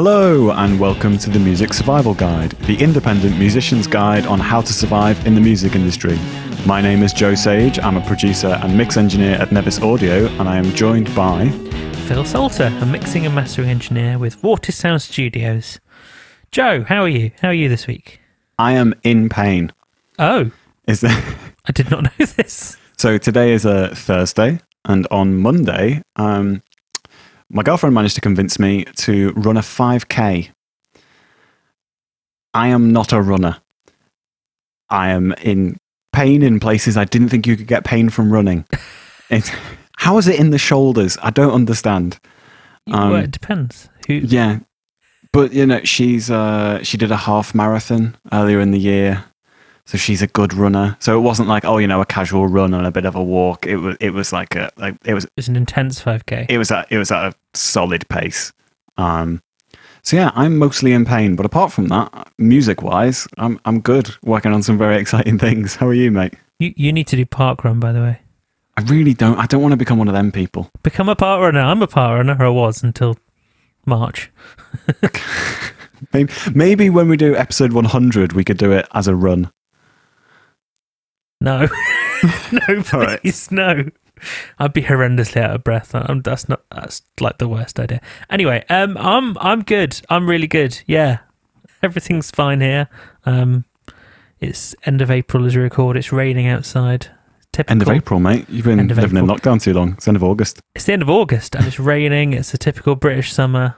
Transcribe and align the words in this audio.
Hello, 0.00 0.52
and 0.52 0.78
welcome 0.78 1.18
to 1.18 1.28
the 1.28 1.40
Music 1.40 1.74
Survival 1.74 2.14
Guide, 2.14 2.52
the 2.68 2.80
independent 2.80 3.36
musician's 3.36 3.88
guide 3.88 4.26
on 4.26 4.38
how 4.38 4.60
to 4.60 4.72
survive 4.72 5.26
in 5.26 5.34
the 5.34 5.40
music 5.40 5.74
industry. 5.74 6.16
My 6.64 6.80
name 6.80 7.02
is 7.02 7.12
Joe 7.12 7.34
Sage. 7.34 7.80
I'm 7.80 7.96
a 7.96 8.06
producer 8.06 8.60
and 8.62 8.78
mix 8.78 8.96
engineer 8.96 9.32
at 9.32 9.50
Nevis 9.50 9.80
Audio, 9.80 10.26
and 10.38 10.48
I 10.48 10.56
am 10.56 10.72
joined 10.72 11.12
by 11.16 11.48
Phil 12.06 12.24
Salter, 12.24 12.72
a 12.80 12.86
mixing 12.86 13.26
and 13.26 13.34
mastering 13.34 13.70
engineer 13.70 14.20
with 14.20 14.40
Vortis 14.40 14.74
Sound 14.74 15.02
Studios. 15.02 15.80
Joe, 16.52 16.84
how 16.84 17.02
are 17.02 17.08
you? 17.08 17.32
How 17.42 17.48
are 17.48 17.52
you 17.52 17.68
this 17.68 17.88
week? 17.88 18.20
I 18.56 18.74
am 18.74 18.94
in 19.02 19.28
pain. 19.28 19.72
Oh, 20.16 20.52
Is 20.86 21.00
there? 21.00 21.24
I 21.66 21.72
did 21.72 21.90
not 21.90 22.04
know 22.20 22.24
this. 22.24 22.76
So 22.96 23.18
today 23.18 23.52
is 23.52 23.64
a 23.64 23.92
Thursday, 23.96 24.60
and 24.84 25.08
on 25.10 25.38
Monday, 25.38 26.02
um, 26.14 26.62
my 27.50 27.62
girlfriend 27.62 27.94
managed 27.94 28.14
to 28.16 28.20
convince 28.20 28.58
me 28.58 28.84
to 28.84 29.32
run 29.32 29.56
a 29.56 29.60
5k. 29.60 30.50
I 32.54 32.68
am 32.68 32.92
not 32.92 33.12
a 33.12 33.20
runner. 33.20 33.58
I 34.90 35.10
am 35.10 35.32
in 35.42 35.76
pain 36.12 36.42
in 36.42 36.60
places 36.60 36.96
I 36.96 37.04
didn't 37.04 37.28
think 37.28 37.46
you 37.46 37.56
could 37.56 37.66
get 37.66 37.84
pain 37.84 38.10
from 38.10 38.32
running. 38.32 38.64
It's, 39.30 39.50
how 39.98 40.16
is 40.16 40.26
it 40.26 40.40
in 40.40 40.52
the 40.52 40.56
shoulders? 40.56 41.18
I 41.22 41.28
don't 41.28 41.52
understand. 41.52 42.18
Um, 42.90 43.10
well, 43.10 43.24
it 43.24 43.30
depends. 43.30 43.90
Who? 44.06 44.14
Yeah, 44.14 44.60
but 45.34 45.52
you 45.52 45.66
know, 45.66 45.80
she's 45.84 46.30
uh, 46.30 46.82
she 46.82 46.96
did 46.96 47.12
a 47.12 47.16
half 47.18 47.54
marathon 47.54 48.16
earlier 48.32 48.58
in 48.58 48.70
the 48.70 48.78
year, 48.78 49.24
so 49.88 49.96
she's 49.96 50.20
a 50.20 50.26
good 50.26 50.52
runner. 50.52 50.98
So 51.00 51.16
it 51.16 51.22
wasn't 51.22 51.48
like 51.48 51.64
oh, 51.64 51.78
you 51.78 51.86
know, 51.86 52.02
a 52.02 52.06
casual 52.06 52.46
run 52.46 52.74
and 52.74 52.86
a 52.86 52.90
bit 52.90 53.06
of 53.06 53.14
a 53.14 53.22
walk. 53.24 53.66
It 53.66 53.76
was 53.76 53.96
it 54.00 54.10
was 54.10 54.34
like 54.34 54.54
a 54.54 54.70
like 54.76 54.96
it 55.06 55.14
was 55.14 55.26
It's 55.38 55.48
an 55.48 55.56
intense 55.56 55.98
5k. 55.98 56.44
it 56.50 56.58
was 56.58 56.70
at 56.70 56.92
it 56.92 56.98
was 56.98 57.10
at 57.10 57.32
a 57.32 57.34
solid 57.54 58.06
pace. 58.10 58.52
Um, 58.98 59.42
so 60.02 60.18
yeah, 60.18 60.30
I'm 60.34 60.58
mostly 60.58 60.92
in 60.92 61.06
pain, 61.06 61.36
but 61.36 61.46
apart 61.46 61.72
from 61.72 61.88
that, 61.88 62.30
music 62.36 62.82
wise, 62.82 63.26
I'm 63.38 63.58
I'm 63.64 63.80
good. 63.80 64.10
Working 64.22 64.52
on 64.52 64.62
some 64.62 64.76
very 64.76 64.96
exciting 65.00 65.38
things. 65.38 65.76
How 65.76 65.86
are 65.86 65.94
you, 65.94 66.10
mate? 66.10 66.34
You, 66.58 66.74
you 66.76 66.92
need 66.92 67.06
to 67.06 67.16
do 67.16 67.24
park 67.24 67.64
run, 67.64 67.80
by 67.80 67.92
the 67.92 68.00
way. 68.00 68.20
I 68.76 68.82
really 68.82 69.14
don't. 69.14 69.38
I 69.38 69.46
don't 69.46 69.62
want 69.62 69.72
to 69.72 69.78
become 69.78 69.96
one 69.96 70.08
of 70.08 70.14
them 70.14 70.30
people. 70.32 70.68
Become 70.82 71.08
a 71.08 71.16
park 71.16 71.40
runner. 71.40 71.60
I'm 71.60 71.80
a 71.80 71.86
park 71.86 72.18
runner, 72.18 72.36
or 72.38 72.44
I 72.44 72.50
was 72.50 72.82
until 72.82 73.16
March. 73.86 74.30
Maybe, 76.12 76.32
maybe 76.54 76.90
when 76.90 77.08
we 77.08 77.16
do 77.16 77.34
episode 77.34 77.72
100, 77.72 78.32
we 78.32 78.44
could 78.44 78.56
do 78.56 78.70
it 78.72 78.86
as 78.92 79.08
a 79.08 79.16
run. 79.16 79.50
No, 81.40 81.68
no, 82.52 82.82
All 82.92 83.00
right. 83.00 83.20
please, 83.22 83.50
no. 83.50 83.84
I'd 84.58 84.72
be 84.72 84.82
horrendously 84.82 85.40
out 85.40 85.54
of 85.54 85.62
breath. 85.64 85.94
I'm, 85.94 86.22
that's 86.22 86.48
not. 86.48 86.62
That's 86.72 87.02
like 87.20 87.38
the 87.38 87.46
worst 87.48 87.78
idea. 87.78 88.00
Anyway, 88.28 88.64
um, 88.68 88.96
I'm 88.98 89.38
I'm 89.38 89.62
good. 89.62 90.00
I'm 90.10 90.28
really 90.28 90.48
good. 90.48 90.80
Yeah, 90.86 91.18
everything's 91.82 92.30
fine 92.32 92.60
here. 92.60 92.88
Um, 93.24 93.64
it's 94.40 94.74
end 94.84 95.00
of 95.02 95.10
April 95.10 95.46
as 95.46 95.54
we 95.56 95.62
record. 95.62 95.96
It's 95.96 96.12
raining 96.12 96.48
outside. 96.48 97.08
Typical. 97.52 97.72
End 97.72 97.82
of 97.82 97.88
April, 97.88 98.20
mate. 98.20 98.48
You've 98.48 98.66
been 98.66 98.86
living 98.88 99.16
in 99.16 99.26
lockdown 99.26 99.60
too 99.60 99.72
long. 99.72 99.92
It's 99.94 100.06
end 100.06 100.16
of 100.16 100.24
August. 100.24 100.60
It's 100.74 100.84
the 100.84 100.92
end 100.92 101.02
of 101.02 101.10
August 101.10 101.54
and 101.54 101.66
it's 101.66 101.80
raining. 101.80 102.32
It's 102.34 102.52
a 102.52 102.58
typical 102.58 102.94
British 102.94 103.32
summer. 103.32 103.74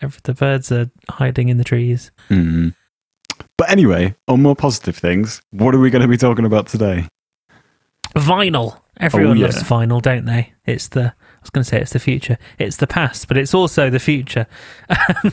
Every, 0.00 0.18
the 0.24 0.34
birds 0.34 0.72
are 0.72 0.90
hiding 1.08 1.48
in 1.48 1.58
the 1.58 1.64
trees. 1.64 2.10
Mm. 2.30 2.74
But 3.56 3.70
anyway, 3.70 4.14
on 4.28 4.42
more 4.42 4.56
positive 4.56 4.96
things, 4.96 5.42
what 5.50 5.74
are 5.74 5.78
we 5.78 5.90
going 5.90 6.02
to 6.02 6.08
be 6.08 6.16
talking 6.16 6.44
about 6.44 6.66
today? 6.66 7.06
Vinyl. 8.14 8.80
Everyone 8.98 9.36
Oh, 9.38 9.40
yeah. 9.40 9.46
loves 9.46 9.62
vinyl, 9.62 10.02
don't 10.02 10.26
they? 10.26 10.52
It's 10.66 10.88
the. 10.88 11.14
I 11.14 11.42
was 11.42 11.48
going 11.50 11.62
to 11.64 11.68
say 11.70 11.80
it's 11.80 11.92
the 11.92 11.98
future. 11.98 12.36
It's 12.58 12.76
the 12.76 12.86
past, 12.86 13.26
but 13.28 13.38
it's 13.38 13.54
also 13.54 13.88
the 13.88 13.98
future. 13.98 14.46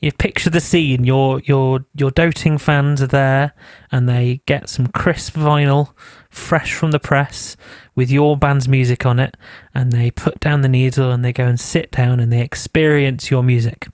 you 0.00 0.10
picture 0.10 0.50
the 0.50 0.60
scene. 0.60 1.04
Your 1.04 1.40
your 1.44 1.84
your 1.94 2.10
doting 2.10 2.58
fans 2.58 3.00
are 3.00 3.06
there, 3.06 3.52
and 3.92 4.08
they 4.08 4.40
get 4.46 4.68
some 4.68 4.88
crisp 4.88 5.34
vinyl, 5.34 5.92
fresh 6.30 6.74
from 6.74 6.90
the 6.90 6.98
press, 6.98 7.56
with 7.94 8.10
your 8.10 8.36
band's 8.36 8.66
music 8.66 9.06
on 9.06 9.20
it, 9.20 9.36
and 9.72 9.92
they 9.92 10.10
put 10.10 10.40
down 10.40 10.62
the 10.62 10.68
needle 10.68 11.12
and 11.12 11.24
they 11.24 11.32
go 11.32 11.46
and 11.46 11.60
sit 11.60 11.92
down 11.92 12.18
and 12.18 12.32
they 12.32 12.40
experience 12.40 13.30
your 13.30 13.44
music. 13.44 13.86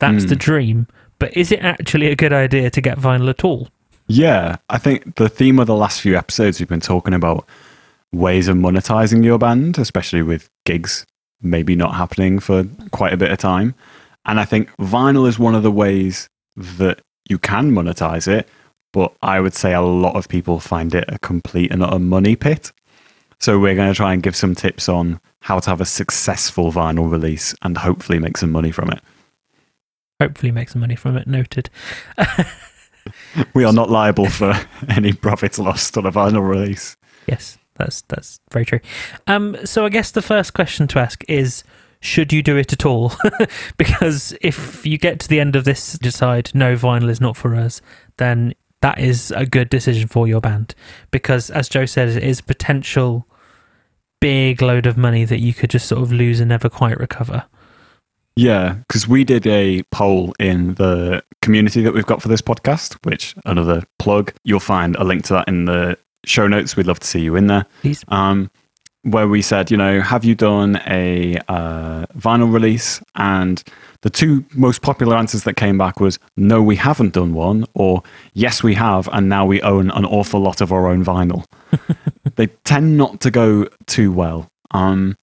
That's 0.00 0.24
Hmm. 0.24 0.30
the 0.30 0.36
dream. 0.36 0.86
But 1.22 1.36
is 1.36 1.52
it 1.52 1.60
actually 1.60 2.08
a 2.08 2.16
good 2.16 2.32
idea 2.32 2.68
to 2.68 2.80
get 2.80 2.98
vinyl 2.98 3.30
at 3.30 3.44
all? 3.44 3.68
Yeah, 4.08 4.56
I 4.68 4.78
think 4.78 5.14
the 5.14 5.28
theme 5.28 5.60
of 5.60 5.68
the 5.68 5.76
last 5.76 6.00
few 6.00 6.16
episodes, 6.16 6.58
we've 6.58 6.68
been 6.68 6.80
talking 6.80 7.14
about 7.14 7.46
ways 8.10 8.48
of 8.48 8.56
monetizing 8.56 9.22
your 9.22 9.38
band, 9.38 9.78
especially 9.78 10.22
with 10.22 10.50
gigs 10.66 11.06
maybe 11.40 11.76
not 11.76 11.94
happening 11.94 12.40
for 12.40 12.64
quite 12.90 13.12
a 13.12 13.16
bit 13.16 13.30
of 13.30 13.38
time. 13.38 13.76
And 14.24 14.40
I 14.40 14.44
think 14.44 14.68
vinyl 14.78 15.28
is 15.28 15.38
one 15.38 15.54
of 15.54 15.62
the 15.62 15.70
ways 15.70 16.28
that 16.56 17.00
you 17.28 17.38
can 17.38 17.70
monetize 17.70 18.26
it, 18.26 18.48
but 18.92 19.14
I 19.22 19.38
would 19.38 19.54
say 19.54 19.74
a 19.74 19.80
lot 19.80 20.16
of 20.16 20.26
people 20.26 20.58
find 20.58 20.92
it 20.92 21.04
a 21.06 21.20
complete 21.20 21.70
and 21.70 21.84
utter 21.84 22.00
money 22.00 22.34
pit. 22.34 22.72
So 23.38 23.60
we're 23.60 23.76
going 23.76 23.92
to 23.92 23.96
try 23.96 24.12
and 24.12 24.24
give 24.24 24.34
some 24.34 24.56
tips 24.56 24.88
on 24.88 25.20
how 25.42 25.60
to 25.60 25.70
have 25.70 25.80
a 25.80 25.86
successful 25.86 26.72
vinyl 26.72 27.08
release 27.08 27.54
and 27.62 27.78
hopefully 27.78 28.18
make 28.18 28.38
some 28.38 28.50
money 28.50 28.72
from 28.72 28.90
it. 28.90 29.00
Hopefully, 30.20 30.52
make 30.52 30.68
some 30.68 30.80
money 30.80 30.96
from 30.96 31.16
it. 31.16 31.26
Noted. 31.26 31.70
We 33.54 33.64
are 33.64 33.72
not 33.72 33.90
liable 33.90 34.28
for 34.28 34.54
any 34.88 35.12
profits 35.12 35.58
lost 35.58 35.96
on 35.96 36.06
a 36.06 36.12
vinyl 36.12 36.46
release. 36.46 36.96
Yes, 37.26 37.58
that's 37.76 38.02
that's 38.02 38.40
very 38.50 38.64
true. 38.64 38.80
Um, 39.26 39.56
so 39.64 39.84
I 39.84 39.88
guess 39.88 40.10
the 40.10 40.22
first 40.22 40.54
question 40.54 40.86
to 40.88 40.98
ask 40.98 41.24
is: 41.28 41.64
Should 42.00 42.32
you 42.32 42.42
do 42.42 42.56
it 42.56 42.72
at 42.72 42.84
all? 42.84 43.12
because 43.76 44.36
if 44.40 44.84
you 44.86 44.98
get 44.98 45.20
to 45.20 45.28
the 45.28 45.40
end 45.40 45.56
of 45.56 45.64
this, 45.64 45.98
decide 45.98 46.50
no, 46.54 46.76
vinyl 46.76 47.10
is 47.10 47.20
not 47.20 47.36
for 47.36 47.54
us, 47.54 47.80
then 48.18 48.54
that 48.80 48.98
is 48.98 49.30
a 49.32 49.46
good 49.46 49.70
decision 49.70 50.08
for 50.08 50.26
your 50.26 50.40
band. 50.40 50.74
Because 51.10 51.50
as 51.50 51.68
Joe 51.68 51.86
said, 51.86 52.08
it 52.08 52.22
is 52.22 52.40
potential 52.40 53.26
big 54.20 54.62
load 54.62 54.86
of 54.86 54.96
money 54.96 55.24
that 55.24 55.40
you 55.40 55.52
could 55.52 55.70
just 55.70 55.88
sort 55.88 56.02
of 56.02 56.12
lose 56.12 56.38
and 56.40 56.48
never 56.48 56.68
quite 56.68 56.98
recover. 56.98 57.44
Yeah, 58.36 58.74
because 58.88 59.06
we 59.06 59.24
did 59.24 59.46
a 59.46 59.82
poll 59.90 60.34
in 60.38 60.74
the 60.74 61.22
community 61.42 61.82
that 61.82 61.92
we've 61.92 62.06
got 62.06 62.22
for 62.22 62.28
this 62.28 62.42
podcast, 62.42 62.94
which 63.04 63.34
another 63.44 63.82
plug. 63.98 64.32
You'll 64.44 64.60
find 64.60 64.96
a 64.96 65.04
link 65.04 65.24
to 65.24 65.34
that 65.34 65.48
in 65.48 65.66
the 65.66 65.98
show 66.24 66.46
notes. 66.48 66.76
We'd 66.76 66.86
love 66.86 67.00
to 67.00 67.06
see 67.06 67.20
you 67.20 67.36
in 67.36 67.48
there. 67.48 67.66
Please. 67.82 68.04
Um, 68.08 68.50
where 69.02 69.26
we 69.26 69.42
said, 69.42 69.70
you 69.70 69.76
know, 69.76 70.00
have 70.00 70.24
you 70.24 70.34
done 70.34 70.80
a 70.86 71.36
uh, 71.48 72.06
vinyl 72.16 72.52
release? 72.52 73.02
And 73.16 73.62
the 74.02 74.10
two 74.10 74.44
most 74.54 74.80
popular 74.80 75.16
answers 75.16 75.42
that 75.44 75.54
came 75.54 75.76
back 75.76 75.98
was 76.00 76.18
no, 76.36 76.62
we 76.62 76.76
haven't 76.76 77.14
done 77.14 77.34
one, 77.34 77.64
or 77.74 78.02
yes, 78.34 78.62
we 78.62 78.74
have, 78.74 79.08
and 79.12 79.28
now 79.28 79.44
we 79.44 79.60
own 79.62 79.90
an 79.90 80.04
awful 80.04 80.40
lot 80.40 80.60
of 80.60 80.72
our 80.72 80.86
own 80.86 81.04
vinyl. 81.04 81.44
they 82.36 82.46
tend 82.64 82.96
not 82.96 83.20
to 83.22 83.30
go 83.30 83.66
too 83.86 84.12
well. 84.12 84.48
Um, 84.70 85.16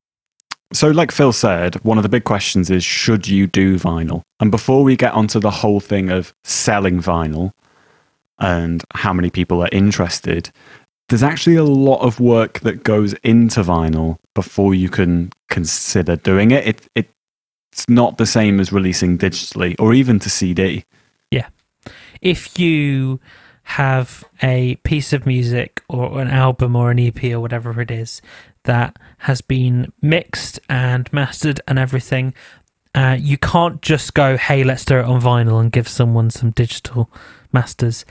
so, 0.71 0.89
like 0.89 1.11
Phil 1.11 1.33
said, 1.33 1.75
one 1.83 1.97
of 1.97 2.03
the 2.03 2.09
big 2.09 2.25
questions 2.25 2.69
is 2.69 2.83
should 2.83 3.27
you 3.27 3.47
do 3.47 3.77
vinyl? 3.77 4.21
And 4.39 4.51
before 4.51 4.83
we 4.83 4.95
get 4.95 5.13
onto 5.13 5.39
the 5.39 5.51
whole 5.51 5.79
thing 5.79 6.09
of 6.09 6.33
selling 6.43 7.01
vinyl 7.01 7.51
and 8.37 8.83
how 8.93 9.11
many 9.11 9.29
people 9.29 9.61
are 9.63 9.69
interested, 9.71 10.51
there's 11.09 11.23
actually 11.23 11.55
a 11.55 11.63
lot 11.63 12.01
of 12.01 12.19
work 12.19 12.59
that 12.59 12.83
goes 12.83 13.13
into 13.23 13.61
vinyl 13.61 14.17
before 14.35 14.75
you 14.75 14.89
can 14.89 15.31
consider 15.49 16.15
doing 16.15 16.51
it. 16.51 16.67
it, 16.67 16.87
it 16.95 17.09
it's 17.71 17.87
not 17.87 18.17
the 18.17 18.25
same 18.25 18.59
as 18.59 18.71
releasing 18.71 19.17
digitally 19.17 19.75
or 19.79 19.93
even 19.93 20.19
to 20.19 20.29
CD. 20.29 20.85
Yeah. 21.31 21.47
If 22.21 22.59
you 22.59 23.19
have 23.69 24.23
a 24.41 24.75
piece 24.77 25.13
of 25.13 25.27
music 25.27 25.83
or 25.87 26.19
an 26.19 26.27
album 26.27 26.75
or 26.75 26.89
an 26.89 26.99
EP 26.99 27.23
or 27.25 27.39
whatever 27.39 27.79
it 27.79 27.91
is 27.91 28.19
that 28.63 28.97
has 29.19 29.41
been 29.41 29.93
mixed 30.01 30.59
and 30.67 31.11
mastered 31.13 31.61
and 31.67 31.77
everything, 31.77 32.33
uh, 32.95 33.15
you 33.19 33.37
can't 33.37 33.79
just 33.83 34.15
go, 34.15 34.37
hey, 34.37 34.63
let's 34.63 34.83
do 34.85 34.97
it 34.97 35.05
on 35.05 35.21
vinyl 35.21 35.61
and 35.61 35.71
give 35.71 35.87
someone 35.87 36.31
some 36.31 36.49
digital 36.49 37.11
masters. 37.53 38.05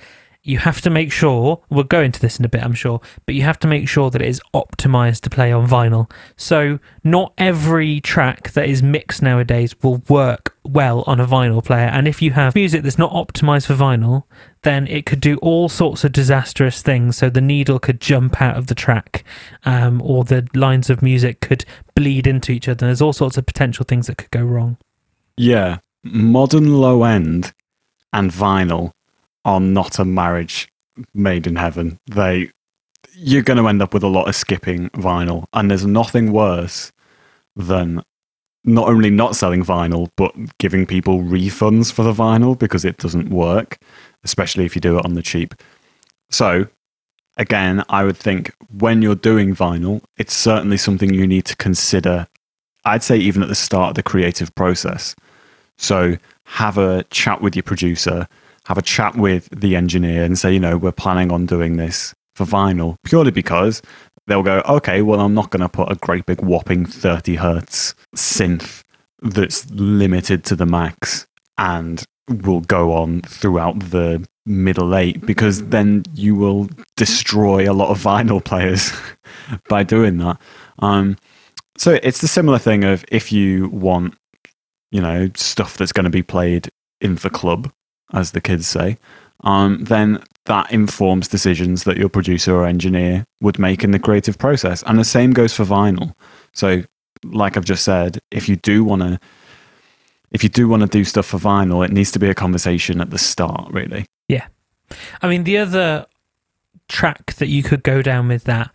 You 0.49 0.57
have 0.61 0.81
to 0.81 0.89
make 0.89 1.13
sure, 1.13 1.61
we'll 1.69 1.85
go 1.85 2.01
into 2.01 2.19
this 2.21 2.39
in 2.39 2.45
a 2.47 2.49
bit, 2.49 2.65
I'm 2.65 2.73
sure, 2.73 3.03
but 3.27 3.35
you 3.35 3.43
have 3.43 3.59
to 3.59 3.69
make 3.69 3.87
sure 3.87 4.09
that 4.09 4.23
it 4.23 4.29
is 4.29 4.41
optimized 4.55 5.21
to 5.21 5.31
play 5.31 5.53
on 5.53 5.69
vinyl. 5.69 6.11
So, 6.39 6.79
not 7.05 7.35
every 7.37 8.01
track 8.01 8.53
that 8.53 8.67
is 8.67 8.83
mixed 8.83 9.21
nowadays 9.21 9.77
will 9.83 10.03
work 10.09 10.57
well 10.65 11.05
on 11.07 11.21
a 11.21 11.27
vinyl 11.27 11.63
player. 11.63 11.89
And 11.89 12.09
if 12.09 12.23
you 12.23 12.31
have 12.31 12.55
music 12.55 12.83
that's 12.83 12.97
not 12.97 13.13
optimized 13.13 13.67
for 13.67 13.75
vinyl, 13.75 14.23
then 14.63 14.87
it 14.87 15.05
could 15.05 15.21
do 15.21 15.37
all 15.43 15.69
sorts 15.69 16.03
of 16.03 16.13
disastrous 16.13 16.81
things. 16.81 17.19
So, 17.19 17.29
the 17.29 17.43
needle 17.43 17.79
could 17.79 18.01
jump 18.01 18.41
out 18.41 18.57
of 18.57 18.69
the 18.69 18.75
track, 18.75 19.25
um, 19.67 20.01
or 20.01 20.25
the 20.25 20.49
lines 20.55 20.89
of 20.89 21.03
music 21.03 21.41
could 21.41 21.67
bleed 21.95 22.27
into 22.27 22.53
each 22.53 22.69
other. 22.69 22.87
There's 22.87 23.03
all 23.03 23.13
sorts 23.13 23.37
of 23.37 23.45
potential 23.45 23.85
things 23.85 24.07
that 24.07 24.17
could 24.17 24.31
go 24.31 24.45
wrong. 24.45 24.79
Yeah, 25.37 25.81
modern 26.03 26.81
low 26.81 27.05
end 27.05 27.53
and 28.15 28.31
vinyl 28.31 28.93
are 29.45 29.61
not 29.61 29.99
a 29.99 30.05
marriage 30.05 30.69
made 31.15 31.47
in 31.47 31.57
heaven. 31.57 31.99
They 32.07 32.51
you're 33.15 33.43
going 33.43 33.57
to 33.57 33.67
end 33.69 33.83
up 33.83 33.95
with 33.95 34.05
a 34.05 34.09
lot 34.09 34.29
of 34.29 34.37
skipping 34.37 34.91
vinyl 34.91 35.47
and 35.53 35.71
there's 35.71 35.85
nothing 35.85 36.33
worse 36.33 36.93
than 37.57 38.03
not 38.65 38.89
only 38.89 39.11
not 39.11 39.35
selling 39.35 39.65
vinyl, 39.65 40.11
but 40.17 40.35
giving 40.59 40.87
people 40.87 41.21
refunds 41.21 41.93
for 41.93 42.03
the 42.03 42.13
vinyl 42.13 42.59
because 42.59 42.85
it 42.85 42.99
doesn't 42.99 43.31
work, 43.31 43.79
especially 44.25 44.65
if 44.65 44.75
you 44.75 44.81
do 44.81 44.99
it 44.99 45.05
on 45.05 45.15
the 45.15 45.23
cheap. 45.23 45.55
So, 46.31 46.67
again, 47.37 47.83
I 47.89 48.05
would 48.05 48.17
think 48.17 48.55
when 48.71 49.01
you're 49.01 49.15
doing 49.15 49.55
vinyl, 49.55 50.03
it's 50.17 50.37
certainly 50.37 50.77
something 50.77 51.15
you 51.15 51.27
need 51.27 51.47
to 51.47 51.57
consider. 51.57 52.27
I'd 52.85 53.03
say 53.03 53.17
even 53.17 53.43
at 53.43 53.49
the 53.49 53.55
start 53.55 53.91
of 53.91 53.95
the 53.95 54.03
creative 54.03 54.55
process. 54.55 55.17
So, 55.79 56.19
have 56.45 56.79
a 56.79 57.05
chat 57.05 57.41
with 57.41 57.57
your 57.57 57.63
producer, 57.63 58.29
have 58.69 58.79
a 58.79 58.83
chat 58.83 59.17
with 59.17 59.49
the 59.51 59.75
engineer, 59.75 60.25
and 60.25 60.39
say, 60.39 60.53
you 60.53 60.61
know, 60.61 60.77
we're 60.77 60.93
planning 60.93 61.33
on 61.33 61.47
doing 61.47 61.77
this 61.77 62.15
for 62.35 62.45
vinyl 62.45 62.97
purely 63.05 63.31
because 63.31 63.83
they'll 64.27 64.43
go, 64.43 64.63
okay, 64.69 65.03
well, 65.03 65.21
I'm 65.21 65.35
not 65.35 65.51
going 65.51 65.63
to 65.63 65.69
put 65.69 65.91
a 65.91 65.97
great 65.97 66.27
big 66.27 66.43
whopping 66.43 66.85
30 66.85 67.37
hertz 67.37 67.95
synth 68.15 68.83
that's 69.23 69.69
limited 69.71 70.45
to 70.45 70.55
the 70.55 70.67
max 70.67 71.27
and 71.57 72.05
will 72.29 72.61
go 72.61 72.93
on 72.93 73.23
throughout 73.23 73.91
the 73.91 74.27
middle 74.47 74.95
eight 74.95 75.25
because 75.27 75.69
then 75.69 76.05
you 76.15 76.35
will 76.35 76.69
destroy 76.97 77.71
a 77.71 77.75
lot 77.75 77.91
of 77.91 77.99
vinyl 77.99 78.45
players 78.45 78.93
by 79.69 79.83
doing 79.83 80.19
that. 80.19 80.39
Um, 80.79 81.17
so 81.77 81.99
it's 82.03 82.21
the 82.21 82.29
similar 82.29 82.59
thing 82.59 82.85
of 82.85 83.05
if 83.09 83.33
you 83.33 83.69
want, 83.71 84.15
you 84.91 85.01
know, 85.01 85.31
stuff 85.35 85.77
that's 85.77 85.93
going 85.93 86.05
to 86.05 86.11
be 86.11 86.23
played 86.23 86.71
in 87.01 87.17
the 87.17 87.31
club, 87.31 87.73
as 88.13 88.33
the 88.33 88.41
kids 88.41 88.67
say, 88.67 88.99
um, 89.45 89.85
then 89.85 90.23
that 90.45 90.73
informs 90.73 91.29
decisions 91.29 91.85
that 91.85 91.97
your 91.97 92.09
producer 92.09 92.55
or 92.55 92.67
engineer 92.67 93.25
would 93.41 93.59
make 93.59 93.85
in 93.85 93.91
the 93.91 93.99
creative 93.99 94.39
process. 94.39 94.83
And 94.85 94.99
the 94.99 95.05
same 95.05 95.33
goes 95.33 95.55
for 95.55 95.65
vinyl. 95.65 96.15
So, 96.55 96.83
like 97.25 97.57
I've 97.57 97.65
just 97.65 97.85
said, 97.85 98.21
if 98.31 98.49
you 98.49 98.57
do 98.57 98.83
want 98.83 99.03
to, 99.03 99.21
if 100.31 100.43
you 100.43 100.49
do 100.49 100.69
want 100.69 100.83
to 100.83 100.89
do 100.89 101.05
stuff 101.05 101.27
for 101.27 101.39
vinyl, 101.39 101.85
it 101.85 101.93
needs 101.93 102.11
to 102.13 102.19
be 102.19 102.29
a 102.29 102.35
conversation 102.35 103.01
at 103.01 103.11
the 103.11 103.19
start, 103.19 103.71
really. 103.73 104.07
Yeah. 104.29 104.47
I 105.23 105.29
mean, 105.29 105.45
the 105.45 105.59
other 105.59 106.07
track 106.89 107.35
that 107.35 107.49
you 107.49 107.63
could 107.63 107.83
go 107.83 108.03
down 108.03 108.29
with 108.29 108.45
that 108.45 108.71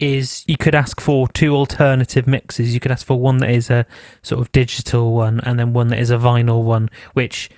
is 0.00 0.44
you 0.48 0.56
could 0.56 0.74
ask 0.74 1.00
for 1.00 1.28
two 1.28 1.54
alternative 1.54 2.26
mixes. 2.26 2.74
You 2.74 2.80
could 2.80 2.90
ask 2.90 3.06
for 3.06 3.18
one 3.18 3.38
that 3.38 3.50
is 3.50 3.70
a 3.70 3.86
sort 4.22 4.40
of 4.40 4.50
digital 4.50 5.12
one 5.14 5.38
and 5.40 5.58
then 5.58 5.72
one 5.72 5.88
that 5.88 6.00
is 6.00 6.10
a 6.10 6.16
vinyl 6.16 6.64
one, 6.64 6.90
which 7.12 7.48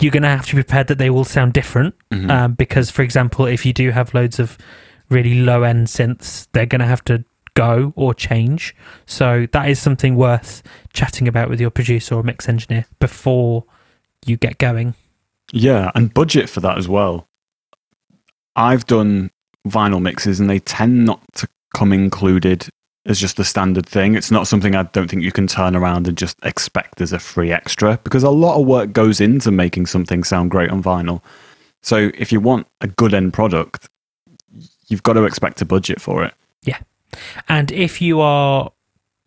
you're 0.00 0.12
going 0.12 0.22
to 0.22 0.28
have 0.28 0.46
to 0.46 0.56
be 0.56 0.62
prepared 0.62 0.88
that 0.88 0.98
they 0.98 1.10
will 1.10 1.24
sound 1.24 1.52
different. 1.52 1.94
Mhm. 2.10 2.30
Um, 2.30 2.52
because, 2.54 2.90
for 2.90 3.02
example, 3.02 3.46
if 3.46 3.64
you 3.64 3.72
do 3.72 3.90
have 3.90 4.14
loads 4.14 4.38
of 4.38 4.58
really 5.08 5.40
low 5.40 5.62
end 5.62 5.86
synths, 5.88 6.46
they're 6.52 6.66
going 6.66 6.80
to 6.80 6.86
have 6.86 7.04
to 7.04 7.24
go 7.54 7.92
or 7.96 8.14
change. 8.14 8.74
So 9.06 9.46
that 9.52 9.68
is 9.68 9.78
something 9.78 10.16
worth 10.16 10.62
chatting 10.92 11.26
about 11.28 11.50
with 11.50 11.60
your 11.60 11.70
producer 11.70 12.14
or 12.14 12.22
mix 12.22 12.48
engineer 12.48 12.86
before 13.00 13.64
you 14.24 14.36
get 14.36 14.58
going. 14.58 14.94
Yeah, 15.52 15.90
and 15.94 16.14
budget 16.14 16.48
for 16.48 16.60
that 16.60 16.78
as 16.78 16.88
well. 16.88 17.26
I've 18.54 18.86
done 18.86 19.30
vinyl 19.66 20.00
mixes 20.00 20.40
and 20.40 20.48
they 20.48 20.60
tend 20.60 21.04
not 21.04 21.20
to 21.34 21.48
come 21.74 21.92
included 21.92 22.68
as 23.06 23.18
just 23.18 23.36
the 23.36 23.44
standard 23.44 23.86
thing. 23.86 24.14
It's 24.14 24.30
not 24.30 24.46
something 24.46 24.74
I 24.74 24.84
don't 24.84 25.08
think 25.08 25.22
you 25.22 25.32
can 25.32 25.46
turn 25.46 25.74
around 25.74 26.06
and 26.06 26.16
just 26.16 26.36
expect 26.42 27.00
as 27.00 27.12
a 27.12 27.18
free 27.18 27.50
extra 27.50 27.98
because 28.04 28.22
a 28.22 28.30
lot 28.30 28.60
of 28.60 28.66
work 28.66 28.92
goes 28.92 29.20
into 29.20 29.50
making 29.50 29.86
something 29.86 30.22
sound 30.22 30.50
great 30.50 30.70
on 30.70 30.82
vinyl. 30.82 31.22
So 31.82 32.10
if 32.14 32.30
you 32.30 32.40
want 32.40 32.66
a 32.80 32.88
good 32.88 33.14
end 33.14 33.32
product, 33.32 33.88
you've 34.88 35.02
got 35.02 35.14
to 35.14 35.24
expect 35.24 35.62
a 35.62 35.64
budget 35.64 36.00
for 36.00 36.24
it. 36.24 36.34
Yeah. 36.62 36.78
And 37.48 37.72
if 37.72 38.02
you 38.02 38.20
are 38.20 38.70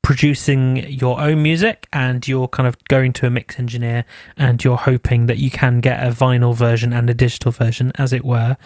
producing 0.03 0.77
your 0.89 1.19
own 1.19 1.41
music 1.41 1.87
and 1.93 2.27
you're 2.27 2.49
kind 2.49 2.67
of 2.67 2.77
going 2.89 3.13
to 3.13 3.25
a 3.25 3.29
mix 3.29 3.57
engineer 3.57 4.03
and 4.35 4.63
you're 4.63 4.77
hoping 4.77 5.27
that 5.27 5.37
you 5.37 5.49
can 5.49 5.79
get 5.79 6.05
a 6.05 6.11
vinyl 6.11 6.53
version 6.53 6.91
and 6.93 7.09
a 7.09 7.13
digital 7.13 7.51
version, 7.51 7.91
as 7.95 8.13
it 8.13 8.23
were, 8.23 8.57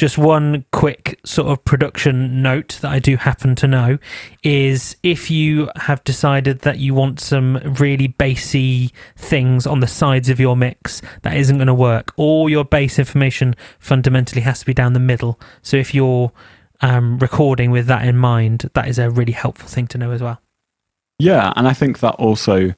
just 0.00 0.16
one 0.16 0.64
quick 0.72 1.20
sort 1.26 1.48
of 1.48 1.62
production 1.62 2.40
note 2.40 2.78
that 2.80 2.90
I 2.90 3.00
do 3.00 3.18
happen 3.18 3.54
to 3.56 3.68
know 3.68 3.98
is 4.42 4.96
if 5.02 5.30
you 5.30 5.68
have 5.76 6.02
decided 6.04 6.60
that 6.60 6.78
you 6.78 6.94
want 6.94 7.20
some 7.20 7.58
really 7.78 8.06
bassy 8.06 8.92
things 9.14 9.66
on 9.66 9.80
the 9.80 9.86
sides 9.86 10.30
of 10.30 10.40
your 10.40 10.56
mix, 10.56 11.02
that 11.20 11.36
isn't 11.36 11.58
going 11.58 11.66
to 11.66 11.74
work. 11.74 12.14
All 12.16 12.48
your 12.48 12.64
bass 12.64 12.98
information 12.98 13.54
fundamentally 13.78 14.40
has 14.40 14.60
to 14.60 14.64
be 14.64 14.72
down 14.72 14.94
the 14.94 15.00
middle. 15.00 15.38
So 15.60 15.76
if 15.76 15.94
you're 15.94 16.32
um, 16.80 17.18
recording 17.18 17.70
with 17.70 17.84
that 17.88 18.06
in 18.06 18.16
mind, 18.16 18.70
that 18.72 18.88
is 18.88 18.98
a 18.98 19.10
really 19.10 19.34
helpful 19.34 19.68
thing 19.68 19.86
to 19.88 19.98
know 19.98 20.12
as 20.12 20.22
well. 20.22 20.40
Yeah, 21.18 21.52
and 21.56 21.68
I 21.68 21.74
think 21.74 22.00
that 22.00 22.14
also 22.14 22.72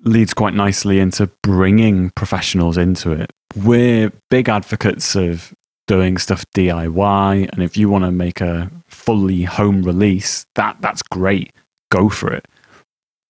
leads 0.00 0.34
quite 0.34 0.52
nicely 0.52 1.00
into 1.00 1.28
bringing 1.42 2.10
professionals 2.10 2.76
into 2.76 3.12
it. 3.12 3.32
We're 3.54 4.12
big 4.28 4.50
advocates 4.50 5.16
of 5.16 5.54
doing 5.86 6.18
stuff 6.18 6.44
DIY, 6.54 7.48
and 7.52 7.62
if 7.62 7.76
you 7.76 7.88
want 7.88 8.04
to 8.04 8.10
make 8.10 8.40
a 8.40 8.70
fully 8.86 9.42
home 9.44 9.82
release, 9.82 10.46
that 10.54 10.76
that's 10.80 11.02
great. 11.02 11.52
Go 11.90 12.08
for 12.08 12.32
it. 12.32 12.46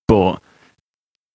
But 0.09 0.41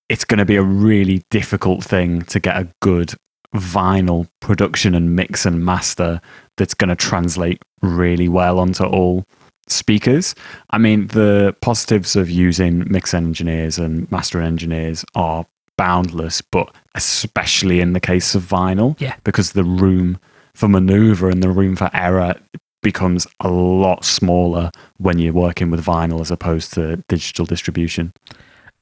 it's 0.09 0.25
going 0.25 0.39
to 0.39 0.45
be 0.45 0.55
a 0.55 0.63
really 0.63 1.23
difficult 1.29 1.83
thing 1.83 2.21
to 2.23 2.39
get 2.39 2.57
a 2.57 2.67
good 2.81 3.13
vinyl 3.55 4.27
production 4.39 4.95
and 4.95 5.15
mix 5.15 5.45
and 5.45 5.63
master 5.63 6.21
that's 6.57 6.73
going 6.73 6.89
to 6.89 6.95
translate 6.95 7.61
really 7.81 8.27
well 8.29 8.59
onto 8.59 8.83
all 8.85 9.25
speakers. 9.67 10.35
I 10.71 10.77
mean, 10.77 11.07
the 11.07 11.55
positives 11.61 12.15
of 12.15 12.29
using 12.29 12.85
mix 12.89 13.13
engineers 13.13 13.77
and 13.77 14.09
master 14.11 14.41
engineers 14.41 15.05
are 15.15 15.45
boundless, 15.77 16.41
but 16.41 16.73
especially 16.95 17.79
in 17.81 17.93
the 17.93 17.99
case 17.99 18.35
of 18.35 18.43
vinyl, 18.43 18.99
Yeah. 18.99 19.15
because 19.23 19.51
the 19.53 19.63
room 19.63 20.19
for 20.61 20.69
maneuver 20.69 21.27
and 21.27 21.41
the 21.41 21.49
room 21.49 21.75
for 21.75 21.89
error 21.91 22.35
becomes 22.83 23.25
a 23.39 23.49
lot 23.49 24.05
smaller 24.05 24.69
when 24.97 25.17
you're 25.17 25.33
working 25.33 25.71
with 25.71 25.83
vinyl 25.83 26.21
as 26.21 26.29
opposed 26.29 26.71
to 26.73 26.97
digital 27.09 27.45
distribution. 27.45 28.13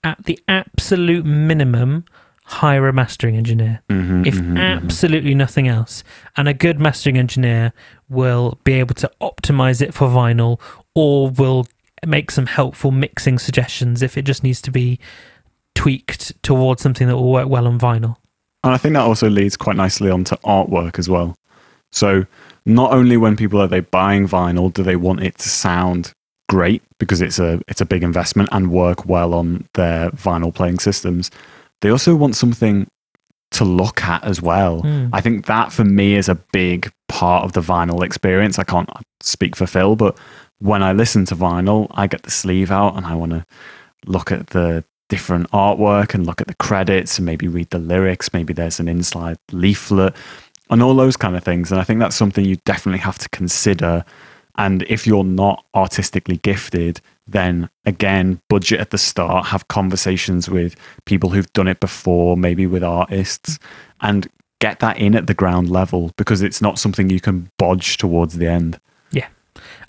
At 0.04 0.26
the 0.26 0.38
absolute 0.50 1.26
minimum, 1.26 2.04
hire 2.44 2.88
a 2.88 2.94
mastering 2.94 3.38
engineer. 3.38 3.82
Mhm, 3.90 4.28
if 4.28 4.36
mhm, 4.36 4.54
mhm. 4.54 4.84
absolutely 4.84 5.34
nothing 5.34 5.70
else. 5.70 6.04
And 6.36 6.50
a 6.50 6.54
good 6.54 6.80
mastering 6.82 7.18
engineer 7.18 7.72
will 8.10 8.60
be 8.66 8.74
able 8.74 8.96
to 8.96 9.10
optimize 9.22 9.82
it 9.82 9.94
for 9.94 10.10
vinyl 10.10 10.60
or 10.96 11.30
will 11.30 11.66
make 12.06 12.30
some 12.30 12.46
helpful 12.46 12.92
mixing 12.92 13.40
suggestions 13.40 14.02
if 14.02 14.18
it 14.18 14.24
just 14.24 14.44
needs 14.44 14.62
to 14.64 14.72
be 14.72 15.00
tweaked 15.76 16.42
towards 16.44 16.82
something 16.82 17.08
that 17.08 17.16
will 17.16 17.32
work 17.32 17.48
well 17.48 17.68
on 17.68 17.80
vinyl. 17.80 18.18
And 18.66 18.74
I 18.74 18.78
think 18.78 18.96
that 18.96 19.02
also 19.04 19.30
leads 19.30 19.56
quite 19.56 19.78
nicely 19.78 20.10
onto 20.10 20.36
artwork 20.38 21.00
as 21.00 21.08
well. 21.08 21.36
So 21.92 22.26
not 22.66 22.92
only 22.92 23.18
when 23.18 23.36
people 23.36 23.62
are 23.62 23.68
they 23.68 23.80
buying 23.80 24.28
vinyl 24.28 24.72
do 24.72 24.84
they 24.84 24.96
want 24.96 25.24
it 25.24 25.38
to 25.40 25.50
sound 25.50 26.14
great 26.50 26.84
because 27.00 27.22
it's 27.22 27.40
a 27.40 27.62
it's 27.68 27.82
a 27.82 27.86
big 27.86 28.04
investment 28.04 28.50
and 28.52 28.72
work 28.72 29.06
well 29.06 29.34
on 29.34 29.66
their 29.76 30.10
vinyl 30.12 30.54
playing 30.54 30.80
systems, 30.80 31.32
they 31.82 31.90
also 31.90 32.16
want 32.16 32.36
something 32.36 32.88
to 33.52 33.66
look 33.66 34.04
at 34.04 34.24
as 34.24 34.42
well. 34.42 34.82
Mm. 34.84 35.10
I 35.14 35.22
think 35.22 35.46
that 35.46 35.72
for 35.72 35.84
me 35.84 36.16
is 36.16 36.30
a 36.30 36.36
big 36.36 36.92
part 37.08 37.46
of 37.46 37.54
the 37.54 37.62
vinyl 37.62 38.04
experience. 38.04 38.60
I 38.60 38.64
can't 38.64 38.90
speak 39.22 39.56
for 39.56 39.66
Phil, 39.66 39.96
but 39.96 40.18
when 40.60 40.84
I 40.84 40.92
listen 40.92 41.26
to 41.26 41.36
vinyl, 41.36 41.88
I 41.92 42.08
get 42.08 42.24
the 42.24 42.32
sleeve 42.32 42.70
out 42.70 42.96
and 42.96 43.06
I 43.06 43.16
want 43.16 43.32
to 43.32 43.46
look 44.06 44.32
at 44.32 44.48
the 44.48 44.84
different 45.08 45.50
artwork 45.52 46.14
and 46.14 46.26
look 46.26 46.42
at 46.42 46.48
the 46.48 46.56
credits 46.56 47.18
and 47.18 47.26
maybe 47.26 47.48
read 47.48 47.72
the 47.72 47.80
lyrics. 47.80 48.34
Maybe 48.34 48.54
there's 48.54 48.80
an 48.80 48.88
inside 48.88 49.38
leaflet 49.52 50.16
and 50.70 50.84
all 50.84 50.96
those 50.96 51.18
kind 51.18 51.36
of 51.36 51.44
things. 51.44 51.72
And 51.72 51.80
I 51.80 51.84
think 51.84 52.00
that's 52.00 52.16
something 52.16 52.46
you 52.46 52.58
definitely 52.66 53.00
have 53.00 53.18
to 53.20 53.30
consider. 53.30 54.06
And 54.58 54.84
if 54.84 55.08
you're 55.08 55.24
not 55.24 55.66
artistically 55.74 56.38
gifted, 56.38 57.02
then 57.28 57.70
again, 57.86 58.42
budget 58.50 58.80
at 58.80 58.92
the 58.92 58.98
start, 58.98 59.48
have 59.48 59.68
conversations 59.68 60.50
with 60.50 60.76
people 61.06 61.30
who've 61.30 61.52
done 61.54 61.68
it 61.68 61.80
before, 61.80 62.36
maybe 62.38 62.66
with 62.68 62.84
artists, 62.84 63.60
and 64.02 64.28
get 64.60 64.80
that 64.80 64.98
in 64.98 65.16
at 65.16 65.28
the 65.28 65.34
ground 65.34 65.70
level 65.70 66.12
because 66.18 66.42
it's 66.42 66.62
not 66.62 66.78
something 66.78 67.10
you 67.10 67.20
can 67.20 67.50
bodge 67.58 67.98
towards 67.98 68.38
the 68.38 68.48
end. 68.48 68.80
Yeah. 69.12 69.28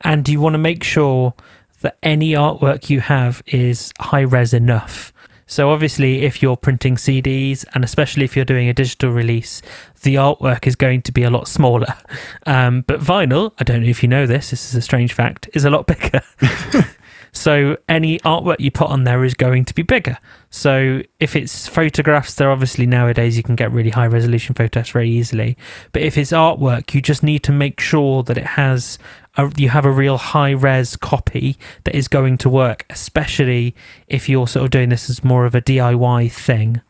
And 0.03 0.29
you 0.29 0.41
want 0.41 0.55
to 0.55 0.59
make 0.59 0.85
sure 0.85 1.35
that 1.81 1.99
any 2.03 2.33
artwork 2.33 2.91
you 2.91 3.01
have 3.01 3.43
is 3.47 3.93
high 3.99 4.21
res 4.21 4.55
enough. 4.55 5.13
So 5.51 5.71
obviously, 5.71 6.23
if 6.23 6.43
you're 6.43 6.57
printing 6.57 6.95
CDs, 6.95 7.65
and 7.75 7.83
especially 7.83 8.25
if 8.25 8.37
you're 8.37 8.45
doing 8.45 8.69
a 8.69 8.73
digital 8.73 9.11
release, 9.11 9.63
the 10.03 10.15
artwork 10.15 10.65
is 10.65 10.77
going 10.77 11.03
to 11.03 11.11
be 11.11 11.25
a 11.25 11.31
lot 11.31 11.49
smaller. 11.49 11.95
Um, 12.47 12.83
but 12.87 13.01
vinyl, 13.01 13.53
I 13.59 13.65
don't 13.65 13.83
know 13.83 13.89
if 13.89 14.03
you 14.03 14.09
know 14.09 14.27
this, 14.27 14.51
this 14.51 14.71
is 14.71 14.75
a 14.75 14.81
strange 14.81 15.13
fact, 15.13 15.49
is 15.53 15.65
a 15.65 15.71
lot 15.71 15.87
bigger. 15.87 16.23
so 17.33 17.77
any 17.89 18.19
artwork 18.21 18.61
you 18.61 18.71
put 18.71 18.89
on 18.89 19.05
there 19.05 19.25
is 19.25 19.35
going 19.35 19.65
to 19.67 19.75
be 19.75 19.83
bigger. 19.83 20.19
So 20.51 21.03
if 21.21 21.37
it's 21.37 21.69
photographs, 21.69 22.35
they're 22.35 22.51
obviously 22.51 22.87
nowadays 22.87 23.37
you 23.37 23.43
can 23.43 23.57
get 23.57 23.71
really 23.71 23.91
high 23.91 24.07
resolution 24.07 24.55
photos 24.55 24.91
very 24.91 25.11
easily. 25.11 25.57
But 25.93 26.03
if 26.03 26.19
it's 26.19 26.33
artwork, 26.33 26.93
you 26.95 27.01
just 27.01 27.23
need 27.23 27.43
to 27.45 27.53
make 27.53 27.81
sure 27.81 28.23
that 28.25 28.37
it 28.37 28.47
has 28.47 28.99
a, 29.37 29.51
you 29.57 29.69
have 29.69 29.85
a 29.85 29.91
real 29.91 30.19
high 30.19 30.51
res 30.51 30.97
copy 30.97 31.57
that 31.85 31.95
is 31.95 32.09
going 32.09 32.39
to 32.39 32.49
work, 32.49 32.85
especially 32.91 33.75
if 34.09 34.29
you're 34.29 34.49
sort 34.49 34.65
of 34.65 34.71
doing 34.71 34.89
this 34.89 35.09
as 35.09 35.23
more 35.23 35.47
of 35.47 35.55
a 35.55 35.63
DIY 35.63 36.33
thing. 36.33 36.81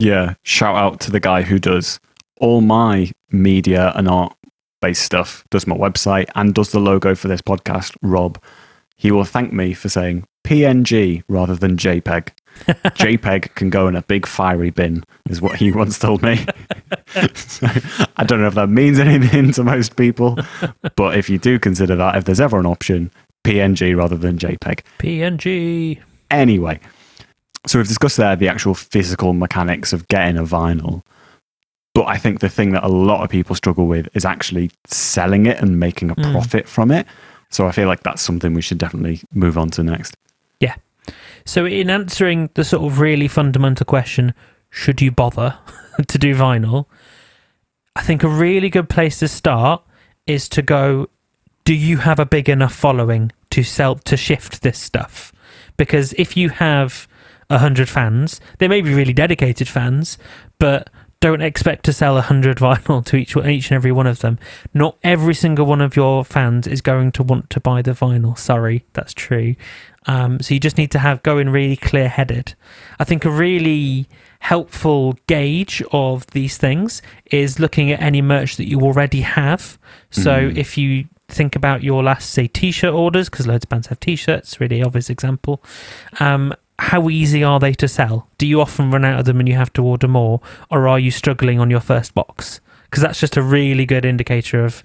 Yeah, 0.00 0.34
shout 0.42 0.76
out 0.76 1.00
to 1.00 1.10
the 1.10 1.20
guy 1.20 1.42
who 1.42 1.58
does 1.58 2.00
all 2.40 2.60
my 2.60 3.10
media 3.30 3.92
and 3.96 4.08
art 4.08 4.34
based 4.80 5.02
stuff, 5.02 5.44
does 5.50 5.66
my 5.66 5.76
website 5.76 6.28
and 6.34 6.54
does 6.54 6.70
the 6.70 6.80
logo 6.80 7.14
for 7.14 7.28
this 7.28 7.42
podcast, 7.42 7.96
Rob. 8.02 8.40
He 8.98 9.10
will 9.10 9.24
thank 9.24 9.52
me 9.52 9.72
for 9.72 9.88
saying 9.88 10.24
PNG 10.44 11.22
rather 11.28 11.54
than 11.54 11.76
JPEG. 11.76 12.30
JPEG 12.66 13.54
can 13.54 13.70
go 13.70 13.86
in 13.86 13.94
a 13.94 14.02
big 14.02 14.26
fiery 14.26 14.70
bin, 14.70 15.04
is 15.30 15.40
what 15.40 15.56
he 15.56 15.70
once 15.82 15.98
told 15.98 16.22
me. 16.22 16.44
so, 17.34 17.66
I 18.16 18.24
don't 18.24 18.40
know 18.40 18.48
if 18.48 18.54
that 18.54 18.68
means 18.68 18.98
anything 18.98 19.52
to 19.52 19.62
most 19.62 19.94
people, 19.96 20.36
but 20.96 21.16
if 21.16 21.30
you 21.30 21.38
do 21.38 21.58
consider 21.60 21.94
that, 21.96 22.16
if 22.16 22.24
there's 22.24 22.40
ever 22.40 22.58
an 22.58 22.66
option, 22.66 23.12
PNG 23.44 23.96
rather 23.96 24.16
than 24.16 24.36
JPEG. 24.38 24.80
PNG. 24.98 26.00
Anyway, 26.30 26.80
so 27.66 27.78
we've 27.78 27.86
discussed 27.88 28.16
there 28.16 28.34
the 28.34 28.48
actual 28.48 28.74
physical 28.74 29.32
mechanics 29.32 29.92
of 29.92 30.08
getting 30.08 30.36
a 30.36 30.42
vinyl. 30.42 31.02
But 31.94 32.06
I 32.06 32.16
think 32.18 32.40
the 32.40 32.48
thing 32.48 32.72
that 32.72 32.84
a 32.84 32.88
lot 32.88 33.22
of 33.22 33.30
people 33.30 33.54
struggle 33.54 33.86
with 33.86 34.08
is 34.14 34.24
actually 34.24 34.70
selling 34.86 35.46
it 35.46 35.60
and 35.60 35.78
making 35.78 36.10
a 36.10 36.16
Mm. 36.16 36.32
profit 36.32 36.68
from 36.68 36.90
it. 36.90 37.06
So 37.50 37.66
I 37.66 37.72
feel 37.72 37.88
like 37.88 38.02
that's 38.02 38.22
something 38.22 38.54
we 38.54 38.62
should 38.62 38.78
definitely 38.78 39.22
move 39.32 39.56
on 39.56 39.70
to 39.70 39.82
next. 39.82 40.14
Yeah. 40.60 40.76
So, 41.44 41.64
in 41.64 41.88
answering 41.88 42.50
the 42.54 42.64
sort 42.64 42.84
of 42.84 43.00
really 43.00 43.28
fundamental 43.28 43.86
question, 43.86 44.34
should 44.70 45.00
you 45.00 45.10
bother 45.10 45.58
to 46.06 46.18
do 46.18 46.34
vinyl? 46.34 46.86
I 47.96 48.02
think 48.02 48.22
a 48.22 48.28
really 48.28 48.68
good 48.68 48.88
place 48.88 49.18
to 49.20 49.28
start 49.28 49.82
is 50.26 50.48
to 50.50 50.62
go, 50.62 51.08
do 51.64 51.74
you 51.74 51.98
have 51.98 52.18
a 52.18 52.26
big 52.26 52.48
enough 52.48 52.74
following 52.74 53.32
to 53.50 53.62
sell 53.62 53.96
to 53.96 54.16
shift 54.16 54.62
this 54.62 54.78
stuff? 54.78 55.32
Because 55.76 56.12
if 56.14 56.36
you 56.36 56.50
have 56.50 57.08
a 57.50 57.58
hundred 57.58 57.88
fans, 57.88 58.40
they 58.58 58.68
may 58.68 58.82
be 58.82 58.92
really 58.92 59.12
dedicated 59.12 59.68
fans, 59.68 60.18
but 60.58 60.90
don't 61.20 61.42
expect 61.42 61.84
to 61.84 61.92
sell 61.92 62.16
a 62.16 62.22
hundred 62.22 62.58
vinyl 62.58 63.04
to 63.06 63.16
each 63.16 63.36
each 63.36 63.70
and 63.70 63.76
every 63.76 63.92
one 63.92 64.06
of 64.06 64.20
them. 64.20 64.38
Not 64.74 64.96
every 65.02 65.34
single 65.34 65.66
one 65.66 65.80
of 65.80 65.96
your 65.96 66.24
fans 66.24 66.66
is 66.66 66.80
going 66.80 67.12
to 67.12 67.22
want 67.22 67.50
to 67.50 67.60
buy 67.60 67.82
the 67.82 67.92
vinyl. 67.92 68.38
Sorry, 68.38 68.84
that's 68.92 69.12
true. 69.14 69.54
Um, 70.06 70.40
so 70.40 70.54
you 70.54 70.60
just 70.60 70.78
need 70.78 70.90
to 70.92 70.98
have 70.98 71.22
go 71.22 71.38
in 71.38 71.50
really 71.50 71.76
clear 71.76 72.08
headed. 72.08 72.54
I 72.98 73.04
think 73.04 73.24
a 73.24 73.30
really 73.30 74.08
helpful 74.40 75.18
gauge 75.26 75.82
of 75.92 76.26
these 76.28 76.56
things 76.56 77.02
is 77.30 77.58
looking 77.58 77.90
at 77.90 78.00
any 78.00 78.22
merch 78.22 78.56
that 78.56 78.68
you 78.68 78.80
already 78.80 79.20
have. 79.22 79.78
So 80.10 80.48
Mhm. 80.50 80.56
if 80.56 80.78
you 80.78 81.06
think 81.28 81.54
about 81.56 81.82
your 81.82 82.02
last 82.02 82.30
say 82.30 82.46
t-shirt 82.46 82.94
orders 82.94 83.28
because 83.28 83.46
loads 83.46 83.64
of 83.64 83.68
bands 83.68 83.88
have 83.88 84.00
t-shirts 84.00 84.58
really 84.60 84.82
obvious 84.82 85.10
example 85.10 85.62
um, 86.20 86.54
how 86.78 87.08
easy 87.08 87.42
are 87.42 87.58
they 87.58 87.72
to 87.72 87.88
sell 87.88 88.28
do 88.38 88.46
you 88.46 88.60
often 88.60 88.90
run 88.90 89.04
out 89.04 89.18
of 89.18 89.24
them 89.24 89.40
and 89.40 89.48
you 89.48 89.54
have 89.54 89.72
to 89.72 89.84
order 89.84 90.08
more 90.08 90.40
or 90.70 90.88
are 90.88 90.98
you 90.98 91.10
struggling 91.10 91.58
on 91.58 91.70
your 91.70 91.80
first 91.80 92.14
box 92.14 92.60
because 92.84 93.02
that's 93.02 93.20
just 93.20 93.36
a 93.36 93.42
really 93.42 93.84
good 93.84 94.04
indicator 94.04 94.64
of 94.64 94.82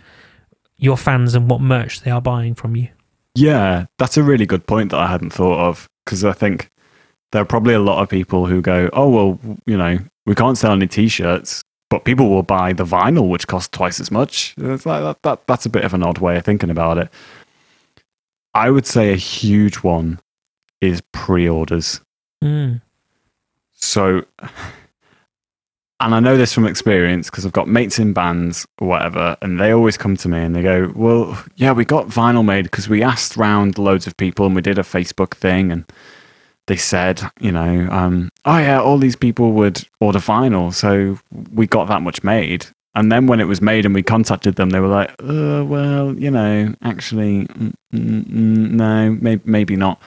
your 0.77 0.97
fans 0.97 1.35
and 1.35 1.49
what 1.49 1.61
merch 1.61 2.01
they 2.01 2.11
are 2.11 2.21
buying 2.21 2.55
from 2.55 2.75
you 2.75 2.89
Yeah, 3.35 3.85
that's 3.97 4.17
a 4.17 4.23
really 4.23 4.45
good 4.45 4.67
point 4.67 4.91
that 4.91 4.99
I 4.99 5.07
hadn't 5.07 5.31
thought 5.31 5.59
of 5.59 5.89
because 6.05 6.23
I 6.23 6.33
think 6.33 6.69
there 7.31 7.41
are 7.41 7.45
probably 7.45 7.73
a 7.73 7.79
lot 7.79 8.01
of 8.01 8.09
people 8.09 8.45
who 8.45 8.61
go, 8.61 8.89
oh, 8.93 9.09
well, 9.09 9.39
you 9.65 9.75
know, 9.75 9.97
we 10.25 10.35
can't 10.35 10.57
sell 10.57 10.71
any 10.71 10.87
t 10.87 11.07
shirts, 11.07 11.63
but 11.89 12.05
people 12.05 12.29
will 12.29 12.43
buy 12.43 12.73
the 12.73 12.85
vinyl, 12.85 13.27
which 13.27 13.47
costs 13.47 13.69
twice 13.69 13.99
as 13.99 14.11
much. 14.11 14.53
It's 14.57 14.85
like 14.85 15.01
that, 15.01 15.21
that, 15.23 15.47
that's 15.47 15.65
a 15.65 15.69
bit 15.69 15.83
of 15.83 15.93
an 15.93 16.03
odd 16.03 16.19
way 16.19 16.37
of 16.37 16.45
thinking 16.45 16.69
about 16.69 16.97
it. 16.99 17.09
I 18.53 18.69
would 18.69 18.85
say 18.85 19.11
a 19.11 19.17
huge 19.17 19.77
one 19.77 20.19
is 20.83 21.01
pre 21.11 21.47
orders. 21.47 22.01
mm. 22.43 22.81
So, 23.75 24.23
and 25.99 26.15
I 26.15 26.19
know 26.19 26.37
this 26.37 26.53
from 26.53 26.65
experience 26.65 27.29
because 27.29 27.45
I've 27.45 27.51
got 27.51 27.67
mates 27.67 27.99
in 27.99 28.13
bands 28.13 28.65
or 28.79 28.87
whatever, 28.87 29.35
and 29.41 29.59
they 29.59 29.71
always 29.71 29.97
come 29.97 30.15
to 30.17 30.29
me 30.29 30.39
and 30.39 30.55
they 30.55 30.61
go, 30.61 30.91
Well, 30.95 31.43
yeah, 31.55 31.71
we 31.73 31.85
got 31.85 32.07
vinyl 32.07 32.45
made 32.45 32.63
because 32.63 32.87
we 32.87 33.03
asked 33.03 33.35
round 33.35 33.77
loads 33.77 34.07
of 34.07 34.15
people 34.17 34.45
and 34.45 34.55
we 34.55 34.61
did 34.61 34.77
a 34.77 34.83
Facebook 34.83 35.35
thing, 35.35 35.71
and 35.71 35.85
they 36.67 36.77
said, 36.77 37.21
you 37.39 37.51
know, 37.51 37.89
um, 37.91 38.29
oh, 38.45 38.57
yeah, 38.57 38.79
all 38.79 38.97
these 38.97 39.17
people 39.17 39.51
would 39.51 39.85
order 39.99 40.19
vinyl. 40.19 40.73
So 40.73 41.19
we 41.51 41.67
got 41.67 41.87
that 41.89 42.01
much 42.01 42.23
made. 42.23 42.67
And 42.95 43.11
then 43.11 43.27
when 43.27 43.39
it 43.39 43.45
was 43.45 43.61
made 43.61 43.85
and 43.85 43.93
we 43.93 44.03
contacted 44.03 44.55
them, 44.55 44.69
they 44.69 44.79
were 44.79 44.87
like, 44.87 45.09
uh, 45.19 45.65
well, 45.65 46.13
you 46.15 46.29
know, 46.29 46.73
actually, 46.83 47.47
mm, 47.47 47.73
mm, 47.93 48.23
mm, 48.25 48.71
no, 48.71 49.17
maybe, 49.19 49.41
maybe 49.45 49.75
not. 49.75 50.01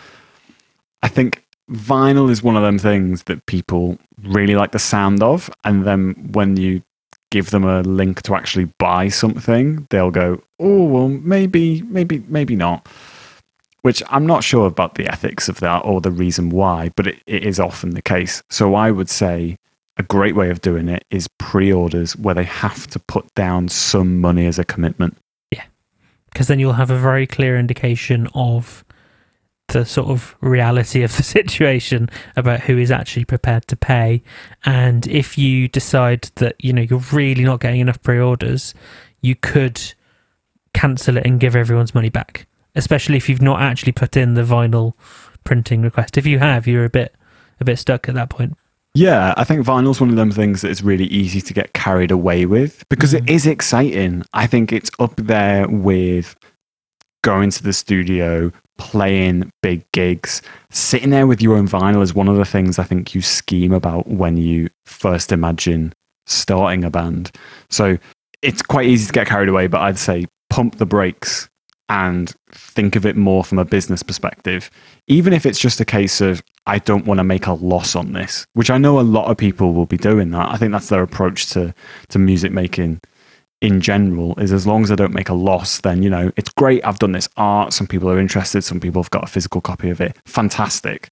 I 1.07 1.09
think 1.09 1.45
vinyl 1.71 2.33
is 2.33 2.43
one 2.43 2.57
of 2.57 2.65
them 2.65 2.81
things 2.81 3.23
that 3.25 3.47
people 3.47 3.97
really 4.25 4.57
like 4.57 4.73
the 4.73 4.81
sound 4.81 5.23
of. 5.23 5.49
And 5.63 5.85
then 5.85 6.15
when 6.33 6.57
you 6.57 6.83
give 7.31 7.51
them 7.51 7.63
a 7.63 7.83
link 7.83 8.23
to 8.23 8.35
actually 8.35 8.65
buy 8.81 9.07
something, 9.07 9.87
they'll 9.91 10.11
go, 10.11 10.43
oh, 10.59 10.83
well, 10.83 11.07
maybe, 11.07 11.83
maybe, 11.83 12.25
maybe 12.27 12.57
not. 12.57 12.89
Which 13.83 14.03
I'm 14.09 14.27
not 14.27 14.43
sure 14.43 14.67
about 14.67 14.97
the 14.97 15.07
ethics 15.07 15.49
of 15.49 15.61
that 15.61 15.85
or 15.85 16.01
the 16.01 16.11
reason 16.11 16.51
why, 16.51 16.91
but 16.97 17.07
it, 17.07 17.23
it 17.29 17.45
is 17.45 17.61
often 17.61 17.91
the 17.91 18.03
case. 18.03 18.43
So 18.51 18.75
I 18.75 18.91
would 18.91 19.09
say 19.09 19.59
a 19.99 20.03
great 20.03 20.35
way 20.35 20.51
of 20.51 20.61
doing 20.61 20.89
it 20.89 21.05
is 21.13 21.29
pre 21.39 21.73
orders 21.73 22.17
where 22.17 22.35
they 22.35 22.43
have 22.43 22.89
to 22.89 22.99
put 22.99 23.33
down 23.37 23.69
some 23.69 24.21
money 24.21 24.47
as 24.47 24.59
a 24.59 24.65
commitment. 24.65 25.19
Yeah, 25.53 25.67
because 26.33 26.49
then 26.49 26.59
you'll 26.59 26.73
have 26.73 26.91
a 26.91 26.99
very 26.99 27.29
clear 27.29 27.57
indication 27.57 28.27
of 28.35 28.85
the 29.69 29.85
sort 29.85 30.09
of 30.09 30.37
reality 30.41 31.03
of 31.03 31.17
the 31.17 31.23
situation 31.39 32.09
about 32.37 32.61
who 32.61 32.79
is 32.79 32.91
actually 32.91 33.25
prepared 33.25 33.67
to 33.69 33.77
pay 33.77 34.23
and 34.65 35.07
if 35.09 35.37
you 35.37 35.69
decide 35.69 36.29
that 36.37 36.55
you 36.63 36.73
know 36.73 36.83
you're 36.83 37.03
really 37.13 37.43
not 37.45 37.61
getting 37.61 37.81
enough 37.81 38.01
pre-orders 38.03 38.75
you 39.23 39.35
could 39.35 39.81
cancel 40.73 41.17
it 41.17 41.27
and 41.27 41.41
give 41.41 41.57
everyone's 41.57 41.95
money 41.95 42.11
back 42.11 42.47
especially 42.75 43.17
if 43.17 43.29
you've 43.29 43.43
not 43.43 43.61
actually 43.61 43.93
put 43.93 44.17
in 44.17 44.35
the 44.35 44.43
vinyl 44.43 44.93
printing 45.45 45.83
request 45.83 46.17
if 46.19 46.27
you 46.27 46.39
have 46.39 46.67
you're 46.67 46.85
a 46.85 46.91
bit 46.91 47.15
a 47.61 47.65
bit 47.65 47.79
stuck 47.79 48.09
at 48.09 48.15
that 48.15 48.29
point 48.31 48.55
Yeah, 48.95 49.35
I 49.37 49.45
think 49.45 49.67
vinyl's 49.67 50.01
one 50.01 50.11
of 50.11 50.17
them 50.17 50.31
things 50.31 50.61
that 50.63 50.71
is 50.71 50.83
really 50.83 51.05
easy 51.07 51.41
to 51.41 51.53
get 51.55 51.73
carried 51.73 52.11
away 52.11 52.47
with 52.47 52.85
because 52.89 53.13
it 53.15 53.25
Mm. 53.25 53.31
is 53.31 53.47
exciting. 53.47 54.23
I 54.33 54.47
think 54.47 54.73
it's 54.73 54.91
up 54.99 55.17
there 55.17 55.67
with 55.69 56.35
going 57.23 57.51
to 57.51 57.63
the 57.63 57.73
studio, 57.73 58.53
playing 58.79 59.51
big 59.63 59.85
gigs, 59.93 60.43
sitting 60.71 61.11
there 61.11 61.27
with 61.27 61.43
your 61.43 61.57
own 61.57 61.69
vinyl 61.69 62.03
is 62.03 62.15
one 62.15 62.29
of 62.29 62.37
the 62.37 62.45
things 62.45 62.79
I 62.79 62.85
think 62.85 63.15
you 63.15 63.23
scheme 63.23 63.73
about 63.73 64.07
when 64.07 64.37
you 64.37 64.69
first 64.85 65.33
imagine 65.33 65.93
starting 66.27 66.85
a 66.85 66.91
band. 66.91 67.31
So 67.71 67.99
it's 68.43 68.63
quite 68.63 68.87
easy 68.87 69.07
to 69.07 69.13
get 69.13 69.27
carried 69.27 69.49
away, 69.49 69.67
but 69.67 69.81
I'd 69.81 69.99
say 69.99 70.27
pump 70.51 70.77
the 70.77 70.87
brakes 70.87 71.49
and 71.89 72.35
think 72.51 72.97
of 72.97 73.07
it 73.07 73.17
more 73.17 73.45
from 73.45 73.59
a 73.59 73.65
business 73.65 74.03
perspective. 74.03 74.71
Even 75.07 75.33
if 75.33 75.47
it's 75.47 75.59
just 75.59 75.81
a 75.81 75.85
case 75.85 76.21
of, 76.21 76.43
I 76.67 76.79
don't 76.79 77.07
want 77.07 77.19
to 77.19 77.25
make 77.25 77.47
a 77.47 77.53
loss 77.53 77.95
on 77.95 78.13
this, 78.13 78.45
which 78.55 78.71
I 78.71 78.79
know 78.79 78.99
a 78.99 79.03
lot 79.03 79.31
of 79.31 79.37
people 79.37 79.73
will 79.73 79.87
be 79.87 79.97
doing 79.97 80.31
that. 80.31 80.51
I 80.51 80.57
think 80.57 80.73
that's 80.73 80.89
their 80.89 81.03
approach 81.03 81.47
to, 81.51 81.73
to 82.09 82.19
music 82.19 82.51
making 82.51 83.01
in 83.61 83.81
general 83.81 84.39
is 84.39 84.53
as 84.53 84.67
long 84.67 84.83
as 84.83 84.91
I 84.91 84.95
don't 84.97 85.15
make 85.15 85.29
a 85.29 85.35
loss, 85.35 85.81
then, 85.81 86.03
you 86.03 86.11
know, 86.11 86.31
it's 86.37 86.51
great. 86.51 86.85
I've 86.85 86.99
done 86.99 87.13
this 87.13 87.29
art. 87.37 87.73
Some 87.73 87.87
people 87.87 88.11
are 88.11 88.19
interested. 88.19 88.63
Some 88.63 88.81
people 88.81 89.03
have 89.03 89.11
got 89.11 89.25
a 89.25 89.29
physical 89.29 89.61
copy 89.61 89.91
of 89.91 90.01
it. 90.01 90.17
Fantastic. 90.27 91.11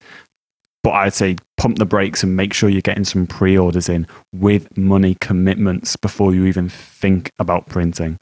But 0.83 0.91
I'd 0.91 1.13
say 1.13 1.37
pump 1.57 1.79
the 1.79 1.85
brakes 1.85 2.21
and 2.21 2.35
make 2.35 2.53
sure 2.53 2.69
you're 2.69 2.81
getting 2.81 3.05
some 3.05 3.25
pre 3.25 3.57
orders 3.57 3.89
in 3.89 4.05
with 4.31 4.77
money 4.77 5.15
commitments 5.15 5.95
before 5.95 6.35
you 6.35 6.45
even 6.45 6.69
think 6.69 7.31
about 7.39 7.65
printing. 7.65 8.19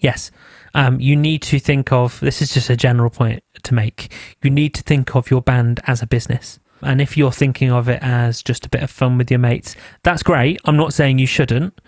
Yes. 0.00 0.30
Um, 0.74 0.98
you 0.98 1.14
need 1.14 1.42
to 1.42 1.58
think 1.58 1.92
of 1.92 2.18
this 2.20 2.40
is 2.40 2.54
just 2.54 2.70
a 2.70 2.76
general 2.76 3.10
point 3.10 3.44
to 3.64 3.74
make. 3.74 4.10
You 4.42 4.48
need 4.48 4.72
to 4.74 4.82
think 4.82 5.14
of 5.14 5.30
your 5.30 5.42
band 5.42 5.80
as 5.86 6.00
a 6.00 6.06
business. 6.06 6.58
And 6.80 7.02
if 7.02 7.16
you're 7.16 7.30
thinking 7.30 7.70
of 7.70 7.88
it 7.88 8.02
as 8.02 8.42
just 8.42 8.64
a 8.64 8.70
bit 8.70 8.82
of 8.82 8.90
fun 8.90 9.18
with 9.18 9.30
your 9.30 9.38
mates, 9.38 9.76
that's 10.02 10.22
great. 10.22 10.58
I'm 10.64 10.78
not 10.78 10.94
saying 10.94 11.18
you 11.18 11.26
shouldn't, 11.26 11.78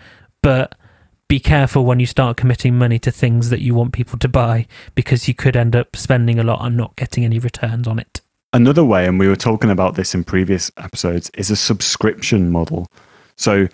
but 0.43 0.75
be 1.27 1.39
careful 1.39 1.85
when 1.85 1.99
you 1.99 2.05
start 2.05 2.37
committing 2.37 2.77
money 2.77 2.99
to 2.99 3.11
things 3.11 3.49
that 3.49 3.61
you 3.61 3.73
want 3.73 3.93
people 3.93 4.19
to 4.19 4.27
buy 4.27 4.67
because 4.93 5.27
you 5.27 5.33
could 5.33 5.55
end 5.55 5.75
up 5.75 5.95
spending 5.95 6.37
a 6.37 6.43
lot 6.43 6.63
and 6.63 6.77
not 6.77 6.95
getting 6.95 7.25
any 7.25 7.39
returns 7.39 7.87
on 7.87 7.97
it. 7.97 8.21
Another 8.53 8.85
way, 8.85 9.05
and 9.07 9.19
we 9.19 9.27
were 9.27 9.35
talking 9.35 9.69
about 9.69 9.95
this 9.95 10.13
in 10.13 10.23
previous 10.23 10.71
episodes, 10.77 11.29
is 11.33 11.49
a 11.49 11.55
subscription 11.55 12.51
model. 12.51 12.87
So, 13.35 13.67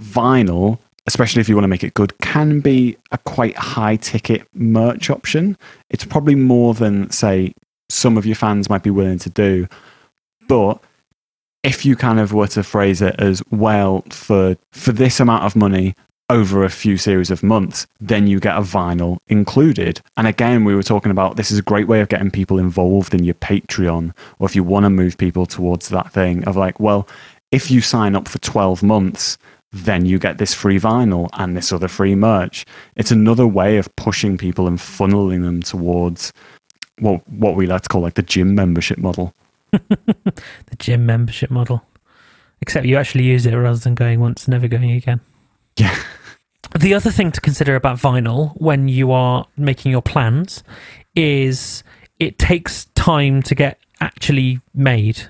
vinyl, 0.00 0.78
especially 1.06 1.40
if 1.40 1.48
you 1.48 1.54
want 1.54 1.64
to 1.64 1.68
make 1.68 1.84
it 1.84 1.94
good, 1.94 2.18
can 2.18 2.60
be 2.60 2.96
a 3.12 3.18
quite 3.18 3.56
high 3.56 3.96
ticket 3.96 4.48
merch 4.54 5.10
option. 5.10 5.56
It's 5.90 6.04
probably 6.04 6.34
more 6.34 6.74
than, 6.74 7.10
say, 7.10 7.54
some 7.88 8.16
of 8.16 8.26
your 8.26 8.36
fans 8.36 8.68
might 8.68 8.82
be 8.82 8.90
willing 8.90 9.18
to 9.20 9.30
do. 9.30 9.68
But 10.48 10.82
if 11.62 11.84
you 11.84 11.94
kind 11.94 12.18
of 12.18 12.32
were 12.32 12.48
to 12.48 12.64
phrase 12.64 13.02
it 13.02 13.14
as 13.18 13.42
well, 13.50 14.02
for, 14.10 14.56
for 14.72 14.92
this 14.92 15.20
amount 15.20 15.44
of 15.44 15.54
money, 15.54 15.94
over 16.30 16.64
a 16.64 16.70
few 16.70 16.96
series 16.96 17.30
of 17.30 17.42
months, 17.42 17.86
then 18.00 18.28
you 18.28 18.38
get 18.38 18.56
a 18.56 18.60
vinyl 18.60 19.18
included. 19.26 20.00
And 20.16 20.26
again, 20.26 20.64
we 20.64 20.74
were 20.74 20.82
talking 20.82 21.10
about 21.10 21.36
this 21.36 21.50
is 21.50 21.58
a 21.58 21.62
great 21.62 21.88
way 21.88 22.00
of 22.00 22.08
getting 22.08 22.30
people 22.30 22.58
involved 22.58 23.12
in 23.12 23.24
your 23.24 23.34
Patreon, 23.34 24.14
or 24.38 24.46
if 24.46 24.54
you 24.54 24.62
want 24.62 24.84
to 24.84 24.90
move 24.90 25.18
people 25.18 25.44
towards 25.44 25.88
that 25.88 26.12
thing 26.12 26.44
of 26.44 26.56
like, 26.56 26.78
well, 26.78 27.08
if 27.50 27.70
you 27.70 27.80
sign 27.80 28.14
up 28.14 28.28
for 28.28 28.38
12 28.38 28.82
months, 28.82 29.36
then 29.72 30.06
you 30.06 30.18
get 30.18 30.38
this 30.38 30.54
free 30.54 30.78
vinyl 30.78 31.28
and 31.32 31.56
this 31.56 31.72
other 31.72 31.88
free 31.88 32.14
merch. 32.14 32.64
It's 32.94 33.10
another 33.10 33.46
way 33.46 33.76
of 33.76 33.94
pushing 33.96 34.38
people 34.38 34.68
and 34.68 34.78
funneling 34.78 35.42
them 35.42 35.62
towards 35.62 36.32
what 36.98 37.26
what 37.28 37.56
we 37.56 37.66
like 37.66 37.82
to 37.82 37.88
call 37.88 38.02
like 38.02 38.14
the 38.14 38.22
gym 38.22 38.54
membership 38.54 38.98
model. 38.98 39.34
the 39.70 40.76
gym 40.78 41.06
membership 41.06 41.50
model. 41.50 41.84
Except 42.62 42.86
you 42.86 42.96
actually 42.96 43.24
use 43.24 43.46
it 43.46 43.54
rather 43.54 43.78
than 43.78 43.94
going 43.94 44.20
once, 44.20 44.44
and 44.44 44.52
never 44.52 44.68
going 44.68 44.90
again. 44.92 45.20
Yeah. 45.76 45.96
The 46.78 46.94
other 46.94 47.10
thing 47.10 47.32
to 47.32 47.40
consider 47.40 47.74
about 47.74 47.98
vinyl 47.98 48.52
when 48.60 48.88
you 48.88 49.10
are 49.10 49.46
making 49.56 49.90
your 49.90 50.02
plans 50.02 50.62
is 51.14 51.82
it 52.18 52.38
takes 52.38 52.84
time 52.94 53.42
to 53.42 53.54
get 53.54 53.78
actually 54.00 54.60
made. 54.72 55.22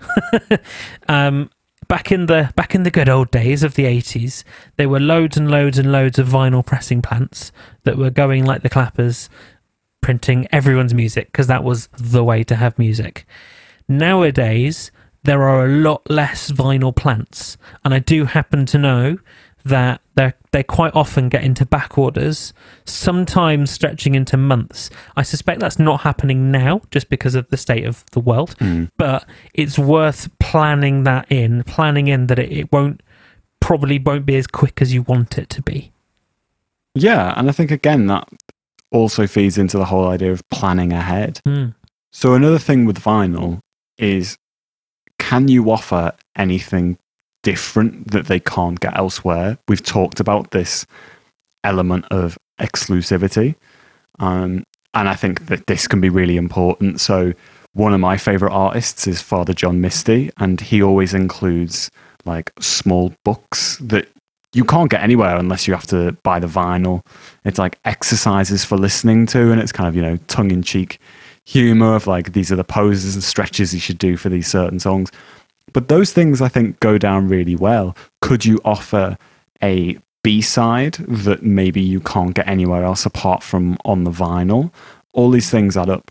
um, 1.08 1.50
back 1.88 2.12
in 2.12 2.26
the 2.26 2.52
back 2.56 2.74
in 2.74 2.82
the 2.82 2.90
good 2.90 3.08
old 3.08 3.30
days 3.30 3.62
of 3.62 3.74
the 3.74 3.84
80s, 3.84 4.44
there 4.76 4.88
were 4.88 5.00
loads 5.00 5.36
and 5.36 5.50
loads 5.50 5.78
and 5.78 5.90
loads 5.90 6.18
of 6.18 6.28
vinyl 6.28 6.64
pressing 6.64 7.00
plants 7.00 7.52
that 7.84 7.96
were 7.96 8.10
going 8.10 8.44
like 8.44 8.62
the 8.62 8.70
clappers, 8.70 9.28
printing 10.00 10.46
everyone's 10.52 10.94
music 10.94 11.28
because 11.32 11.46
that 11.46 11.64
was 11.64 11.88
the 11.96 12.22
way 12.22 12.44
to 12.44 12.56
have 12.56 12.78
music. 12.78 13.26
Nowadays, 13.88 14.92
there 15.24 15.42
are 15.42 15.64
a 15.64 15.68
lot 15.68 16.08
less 16.08 16.50
vinyl 16.52 16.94
plants, 16.94 17.56
and 17.84 17.92
I 17.92 17.98
do 17.98 18.24
happen 18.26 18.66
to 18.66 18.78
know 18.78 19.18
that 19.64 20.00
they 20.14 20.32
they 20.52 20.62
quite 20.62 20.94
often 20.94 21.28
get 21.28 21.44
into 21.44 21.64
back 21.64 21.96
orders, 21.98 22.52
sometimes 22.84 23.70
stretching 23.70 24.14
into 24.14 24.36
months. 24.36 24.90
I 25.16 25.22
suspect 25.22 25.60
that's 25.60 25.78
not 25.78 26.00
happening 26.00 26.50
now 26.50 26.80
just 26.90 27.08
because 27.08 27.34
of 27.34 27.48
the 27.48 27.56
state 27.56 27.84
of 27.84 28.04
the 28.12 28.20
world, 28.20 28.56
Mm. 28.58 28.90
but 28.96 29.24
it's 29.54 29.78
worth 29.78 30.28
planning 30.38 31.04
that 31.04 31.30
in, 31.30 31.62
planning 31.64 32.08
in 32.08 32.26
that 32.28 32.38
it, 32.38 32.50
it 32.52 32.72
won't 32.72 33.02
probably 33.60 33.98
won't 33.98 34.26
be 34.26 34.36
as 34.36 34.46
quick 34.46 34.80
as 34.82 34.92
you 34.94 35.02
want 35.02 35.38
it 35.38 35.48
to 35.50 35.62
be. 35.62 35.92
Yeah, 36.94 37.34
and 37.36 37.48
I 37.48 37.52
think 37.52 37.70
again 37.70 38.06
that 38.08 38.28
also 38.90 39.26
feeds 39.26 39.56
into 39.56 39.78
the 39.78 39.84
whole 39.84 40.08
idea 40.08 40.32
of 40.32 40.48
planning 40.48 40.92
ahead. 40.92 41.40
Mm. 41.46 41.74
So 42.10 42.34
another 42.34 42.58
thing 42.58 42.86
with 42.86 42.98
vinyl 43.00 43.60
is 43.98 44.36
can 45.18 45.46
you 45.46 45.70
offer 45.70 46.12
anything 46.34 46.98
different 47.42 48.10
that 48.10 48.26
they 48.26 48.40
can't 48.40 48.80
get 48.80 48.96
elsewhere? 48.96 49.58
We've 49.68 49.82
talked 49.82 50.20
about 50.20 50.50
this 50.50 50.86
element 51.64 52.06
of 52.10 52.38
exclusivity. 52.60 53.54
Um, 54.18 54.64
and 54.94 55.08
I 55.08 55.14
think 55.14 55.46
that 55.46 55.66
this 55.66 55.86
can 55.86 56.00
be 56.00 56.08
really 56.08 56.36
important. 56.36 57.00
So 57.00 57.32
one 57.72 57.94
of 57.94 58.00
my 58.00 58.16
favorite 58.16 58.52
artists 58.52 59.06
is 59.06 59.22
Father 59.22 59.54
John 59.54 59.80
Misty, 59.80 60.30
and 60.38 60.60
he 60.60 60.82
always 60.82 61.14
includes 61.14 61.90
like 62.24 62.52
small 62.60 63.14
books 63.24 63.78
that 63.78 64.08
you 64.52 64.64
can't 64.64 64.90
get 64.90 65.02
anywhere 65.02 65.36
unless 65.36 65.68
you 65.68 65.74
have 65.74 65.86
to 65.86 66.12
buy 66.24 66.40
the 66.40 66.48
vinyl. 66.48 67.06
It's 67.44 67.58
like 67.58 67.78
exercises 67.84 68.64
for 68.64 68.76
listening 68.76 69.26
to, 69.26 69.52
and 69.52 69.60
it's 69.60 69.72
kind 69.72 69.88
of, 69.88 69.94
you 69.94 70.02
know, 70.02 70.16
tongue 70.26 70.50
in 70.50 70.62
cheek 70.62 70.98
humor 71.46 71.94
of 71.94 72.06
like 72.06 72.32
these 72.32 72.52
are 72.52 72.56
the 72.56 72.64
poses 72.64 73.14
and 73.14 73.24
stretches 73.24 73.72
you 73.72 73.80
should 73.80 73.98
do 73.98 74.16
for 74.16 74.28
these 74.28 74.46
certain 74.46 74.80
songs. 74.80 75.10
But 75.72 75.88
those 75.88 76.12
things 76.12 76.40
I 76.40 76.48
think 76.48 76.80
go 76.80 76.98
down 76.98 77.28
really 77.28 77.56
well. 77.56 77.96
Could 78.20 78.44
you 78.44 78.60
offer 78.64 79.16
a 79.62 79.98
B 80.22 80.40
side 80.42 80.94
that 80.94 81.42
maybe 81.42 81.80
you 81.80 82.00
can't 82.00 82.34
get 82.34 82.48
anywhere 82.48 82.84
else 82.84 83.06
apart 83.06 83.42
from 83.42 83.78
on 83.84 84.04
the 84.04 84.10
vinyl? 84.10 84.72
All 85.12 85.30
these 85.30 85.50
things 85.50 85.76
add 85.76 85.88
up. 85.88 86.10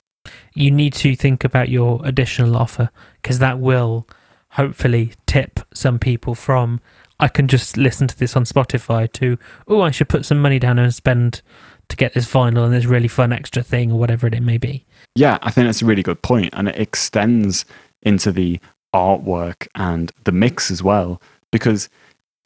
You 0.54 0.72
need 0.72 0.94
to 0.96 1.16
think 1.16 1.44
about 1.44 1.70
your 1.70 2.02
additional 2.04 2.56
offer 2.56 2.90
because 3.22 3.40
that 3.40 3.60
will 3.60 4.08
hopefully 4.52 5.14
tip 5.26 5.60
some 5.74 6.00
people 6.00 6.36
from 6.36 6.82
I 7.20 7.28
can 7.28 7.48
just 7.48 7.78
listen 7.78 8.08
to 8.08 8.18
this 8.18 8.36
on 8.36 8.46
Spotify 8.46 9.12
to 9.14 9.38
oh 9.68 9.82
I 9.82 9.92
should 9.92 10.10
put 10.10 10.26
some 10.26 10.42
money 10.42 10.60
down 10.60 10.80
and 10.80 10.94
spend 10.94 11.42
to 11.90 11.96
get 11.96 12.14
this 12.14 12.32
vinyl 12.32 12.66
and 12.66 12.74
this 12.74 12.86
really 12.86 13.08
fun 13.08 13.34
extra 13.34 13.64
thing 13.64 13.92
or 13.92 14.00
whatever 14.00 14.28
it 14.28 14.42
may 14.42 14.58
be. 14.58 14.86
Yeah, 15.16 15.38
I 15.42 15.52
think 15.52 15.68
that's 15.68 15.82
a 15.82 15.86
really 15.86 16.04
good 16.04 16.22
point, 16.22 16.54
and 16.54 16.70
it 16.70 16.80
extends 16.80 17.66
into 18.02 18.32
the 18.32 18.60
artwork 18.94 19.68
and 19.76 20.12
the 20.24 20.32
mix 20.32 20.72
as 20.72 20.84
well. 20.84 21.22
Because 21.52 21.90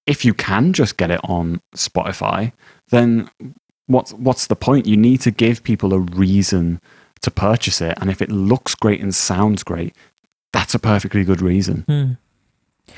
if 0.06 0.25
you 0.25 0.34
can 0.34 0.73
just 0.73 0.97
get 0.97 1.12
it 1.12 1.21
on 1.23 1.62
Spotify, 1.75 2.51
then 2.89 3.29
what's 3.88 4.13
what's 4.13 4.47
the 4.47 4.56
point? 4.56 4.86
You 4.86 4.97
need 4.97 5.21
to 5.21 5.32
give 5.32 5.63
people 5.63 5.93
a 5.93 5.99
reason 5.99 6.82
to 7.21 7.32
purchase 7.32 7.82
it, 7.82 7.97
and 8.01 8.10
if 8.10 8.21
it 8.21 8.29
looks 8.29 8.75
great 8.75 9.01
and 9.01 9.15
sounds 9.15 9.63
great, 9.63 9.95
that's 10.51 10.75
a 10.75 10.79
perfectly 10.79 11.23
good 11.23 11.41
reason. 11.41 11.84
Hmm. 11.88 12.93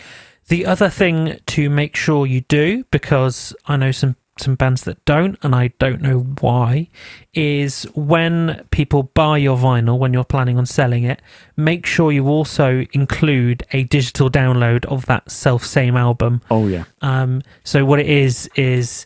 The 0.47 0.65
other 0.65 0.89
thing 0.89 1.39
to 1.47 1.69
make 1.69 1.95
sure 1.95 2.25
you 2.25 2.41
do, 2.41 2.83
because 2.91 3.55
I 3.65 3.77
know 3.77 3.91
some 3.91 4.15
some 4.37 4.55
bands 4.55 4.83
that 4.83 5.03
don't, 5.05 5.37
and 5.41 5.55
I 5.55 5.69
don't 5.79 6.01
know 6.01 6.19
why, 6.41 6.89
is 7.33 7.83
when 7.95 8.65
people 8.71 9.03
buy 9.03 9.37
your 9.37 9.57
vinyl, 9.57 9.97
when 9.97 10.13
you're 10.13 10.25
planning 10.25 10.57
on 10.57 10.65
selling 10.65 11.03
it, 11.03 11.21
make 11.55 11.85
sure 11.85 12.11
you 12.11 12.27
also 12.27 12.85
include 12.91 13.65
a 13.71 13.83
digital 13.83 14.29
download 14.29 14.85
of 14.85 15.05
that 15.05 15.31
self 15.31 15.65
same 15.65 15.95
album. 15.95 16.41
Oh 16.51 16.67
yeah, 16.67 16.83
Um, 17.01 17.41
so 17.63 17.85
what 17.85 17.99
it 17.99 18.07
is 18.09 18.49
is 18.55 19.05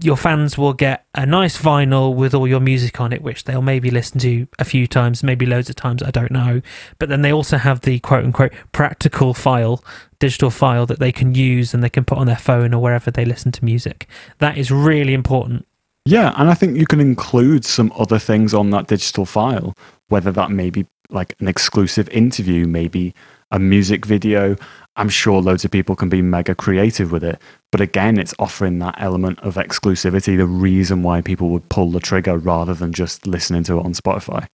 your 0.00 0.16
fans 0.16 0.56
will 0.56 0.72
get 0.72 1.06
a 1.14 1.26
nice 1.26 1.60
vinyl 1.60 2.14
with 2.14 2.32
all 2.32 2.46
your 2.46 2.60
music 2.60 3.00
on 3.00 3.12
it, 3.12 3.20
which 3.20 3.44
they'll 3.44 3.62
maybe 3.62 3.90
listen 3.90 4.20
to 4.20 4.46
a 4.58 4.64
few 4.64 4.86
times, 4.86 5.24
maybe 5.24 5.44
loads 5.44 5.68
of 5.68 5.76
times, 5.76 6.02
I 6.02 6.10
don't 6.10 6.30
know. 6.30 6.62
But 6.98 7.08
then 7.08 7.22
they 7.22 7.32
also 7.32 7.58
have 7.58 7.80
the 7.80 7.98
quote 7.98 8.24
unquote 8.24 8.52
practical 8.72 9.34
file, 9.34 9.82
digital 10.20 10.50
file 10.50 10.86
that 10.86 11.00
they 11.00 11.10
can 11.10 11.34
use 11.34 11.74
and 11.74 11.82
they 11.82 11.90
can 11.90 12.04
put 12.04 12.18
on 12.18 12.26
their 12.26 12.36
phone 12.36 12.72
or 12.72 12.80
wherever 12.80 13.10
they 13.10 13.24
listen 13.24 13.50
to 13.52 13.64
music. 13.64 14.06
That 14.38 14.56
is 14.56 14.70
really 14.70 15.14
important. 15.14 15.66
yeah, 16.04 16.32
and 16.36 16.48
I 16.48 16.54
think 16.54 16.76
you 16.76 16.86
can 16.86 17.00
include 17.00 17.64
some 17.64 17.92
other 17.98 18.18
things 18.18 18.54
on 18.54 18.70
that 18.70 18.86
digital 18.86 19.26
file, 19.26 19.74
whether 20.08 20.30
that 20.32 20.50
may 20.50 20.70
be 20.70 20.86
like 21.10 21.34
an 21.40 21.48
exclusive 21.48 22.08
interview, 22.10 22.66
maybe 22.66 23.14
a 23.50 23.58
music 23.58 24.04
video. 24.04 24.56
I'm 24.96 25.08
sure 25.08 25.40
loads 25.40 25.64
of 25.64 25.70
people 25.70 25.94
can 25.94 26.08
be 26.08 26.22
mega 26.22 26.54
creative 26.54 27.12
with 27.12 27.22
it. 27.22 27.40
But 27.70 27.80
again, 27.80 28.18
it's 28.18 28.34
offering 28.38 28.78
that 28.80 28.96
element 28.98 29.38
of 29.40 29.54
exclusivity, 29.54 30.36
the 30.36 30.46
reason 30.46 31.02
why 31.02 31.20
people 31.20 31.50
would 31.50 31.68
pull 31.68 31.90
the 31.90 32.00
trigger 32.00 32.36
rather 32.36 32.74
than 32.74 32.92
just 32.92 33.26
listening 33.26 33.62
to 33.64 33.78
it 33.78 33.84
on 33.84 33.92
Spotify. 33.92 34.46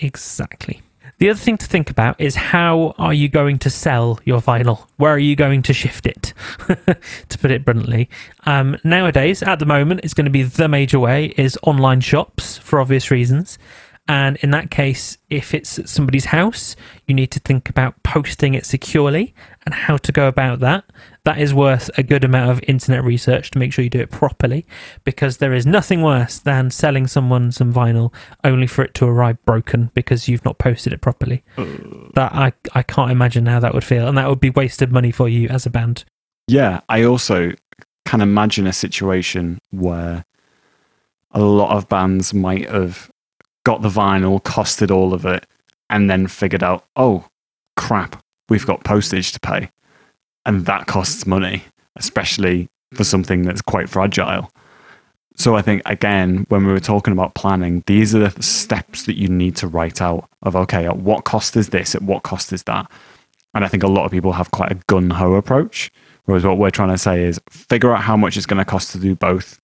Exactly. 0.00 0.80
The 1.18 1.30
other 1.30 1.38
thing 1.38 1.58
to 1.58 1.66
think 1.66 1.90
about 1.90 2.20
is 2.20 2.34
how 2.34 2.94
are 2.98 3.14
you 3.14 3.28
going 3.28 3.58
to 3.60 3.70
sell 3.70 4.18
your 4.24 4.40
vinyl? 4.40 4.86
Where 4.96 5.12
are 5.12 5.18
you 5.18 5.36
going 5.36 5.62
to 5.62 5.72
shift 5.72 6.06
it? 6.06 6.32
to 7.28 7.38
put 7.38 7.50
it 7.50 7.64
bluntly. 7.64 8.08
Um, 8.44 8.76
nowadays, 8.82 9.42
at 9.42 9.58
the 9.58 9.66
moment, 9.66 10.00
it's 10.02 10.14
going 10.14 10.24
to 10.24 10.30
be 10.32 10.42
the 10.42 10.68
major 10.68 10.98
way 10.98 11.26
is 11.36 11.56
online 11.62 12.00
shops 12.00 12.58
for 12.58 12.80
obvious 12.80 13.10
reasons. 13.10 13.58
And 14.12 14.36
in 14.42 14.50
that 14.50 14.70
case, 14.70 15.16
if 15.30 15.54
it's 15.54 15.78
at 15.78 15.88
somebody's 15.88 16.26
house, 16.26 16.76
you 17.06 17.14
need 17.14 17.30
to 17.30 17.40
think 17.40 17.70
about 17.70 18.02
posting 18.02 18.52
it 18.52 18.66
securely 18.66 19.34
and 19.64 19.74
how 19.74 19.96
to 19.96 20.12
go 20.12 20.28
about 20.28 20.60
that. 20.60 20.84
That 21.24 21.38
is 21.38 21.54
worth 21.54 21.88
a 21.96 22.02
good 22.02 22.22
amount 22.22 22.50
of 22.50 22.60
internet 22.68 23.02
research 23.04 23.52
to 23.52 23.58
make 23.58 23.72
sure 23.72 23.82
you 23.82 23.88
do 23.88 24.00
it 24.00 24.10
properly 24.10 24.66
because 25.04 25.38
there 25.38 25.54
is 25.54 25.64
nothing 25.64 26.02
worse 26.02 26.38
than 26.38 26.70
selling 26.70 27.06
someone 27.06 27.52
some 27.52 27.72
vinyl 27.72 28.12
only 28.44 28.66
for 28.66 28.84
it 28.84 28.92
to 28.96 29.06
arrive 29.06 29.42
broken 29.46 29.90
because 29.94 30.28
you've 30.28 30.44
not 30.44 30.58
posted 30.58 30.92
it 30.92 31.00
properly. 31.00 31.42
Uh. 31.56 31.64
That 32.14 32.34
I, 32.34 32.52
I 32.74 32.82
can't 32.82 33.10
imagine 33.10 33.46
how 33.46 33.60
that 33.60 33.72
would 33.72 33.82
feel. 33.82 34.06
And 34.06 34.18
that 34.18 34.28
would 34.28 34.40
be 34.40 34.50
wasted 34.50 34.92
money 34.92 35.10
for 35.10 35.26
you 35.26 35.48
as 35.48 35.64
a 35.64 35.70
band. 35.70 36.04
Yeah, 36.48 36.82
I 36.86 37.04
also 37.04 37.52
can 38.04 38.20
imagine 38.20 38.66
a 38.66 38.74
situation 38.74 39.58
where 39.70 40.26
a 41.30 41.40
lot 41.40 41.74
of 41.74 41.88
bands 41.88 42.34
might 42.34 42.68
have 42.68 43.10
got 43.64 43.82
the 43.82 43.88
vinyl, 43.88 44.42
costed 44.42 44.90
all 44.90 45.14
of 45.14 45.24
it, 45.24 45.46
and 45.90 46.08
then 46.08 46.26
figured 46.26 46.62
out, 46.62 46.84
oh, 46.96 47.26
crap, 47.76 48.22
we've 48.48 48.66
got 48.66 48.84
postage 48.84 49.32
to 49.32 49.40
pay. 49.40 49.70
And 50.44 50.66
that 50.66 50.86
costs 50.86 51.26
money, 51.26 51.64
especially 51.96 52.68
for 52.92 53.04
something 53.04 53.42
that's 53.42 53.62
quite 53.62 53.88
fragile. 53.88 54.50
So 55.36 55.56
I 55.56 55.62
think, 55.62 55.82
again, 55.86 56.44
when 56.48 56.66
we 56.66 56.72
were 56.72 56.80
talking 56.80 57.12
about 57.12 57.34
planning, 57.34 57.82
these 57.86 58.14
are 58.14 58.28
the 58.28 58.42
steps 58.42 59.04
that 59.04 59.16
you 59.16 59.28
need 59.28 59.56
to 59.56 59.66
write 59.66 60.02
out 60.02 60.28
of, 60.42 60.54
okay, 60.56 60.84
at 60.86 60.98
what 60.98 61.24
cost 61.24 61.56
is 61.56 61.70
this? 61.70 61.94
At 61.94 62.02
what 62.02 62.22
cost 62.22 62.52
is 62.52 62.64
that? 62.64 62.90
And 63.54 63.64
I 63.64 63.68
think 63.68 63.82
a 63.82 63.88
lot 63.88 64.04
of 64.04 64.10
people 64.10 64.32
have 64.32 64.50
quite 64.50 64.72
a 64.72 64.80
gun 64.88 65.10
ho 65.10 65.34
approach. 65.34 65.90
Whereas 66.24 66.44
what 66.44 66.58
we're 66.58 66.70
trying 66.70 66.90
to 66.90 66.98
say 66.98 67.24
is 67.24 67.40
figure 67.50 67.94
out 67.94 68.02
how 68.02 68.16
much 68.16 68.36
it's 68.36 68.46
going 68.46 68.58
to 68.58 68.64
cost 68.64 68.92
to 68.92 68.98
do 68.98 69.14
both, 69.14 69.60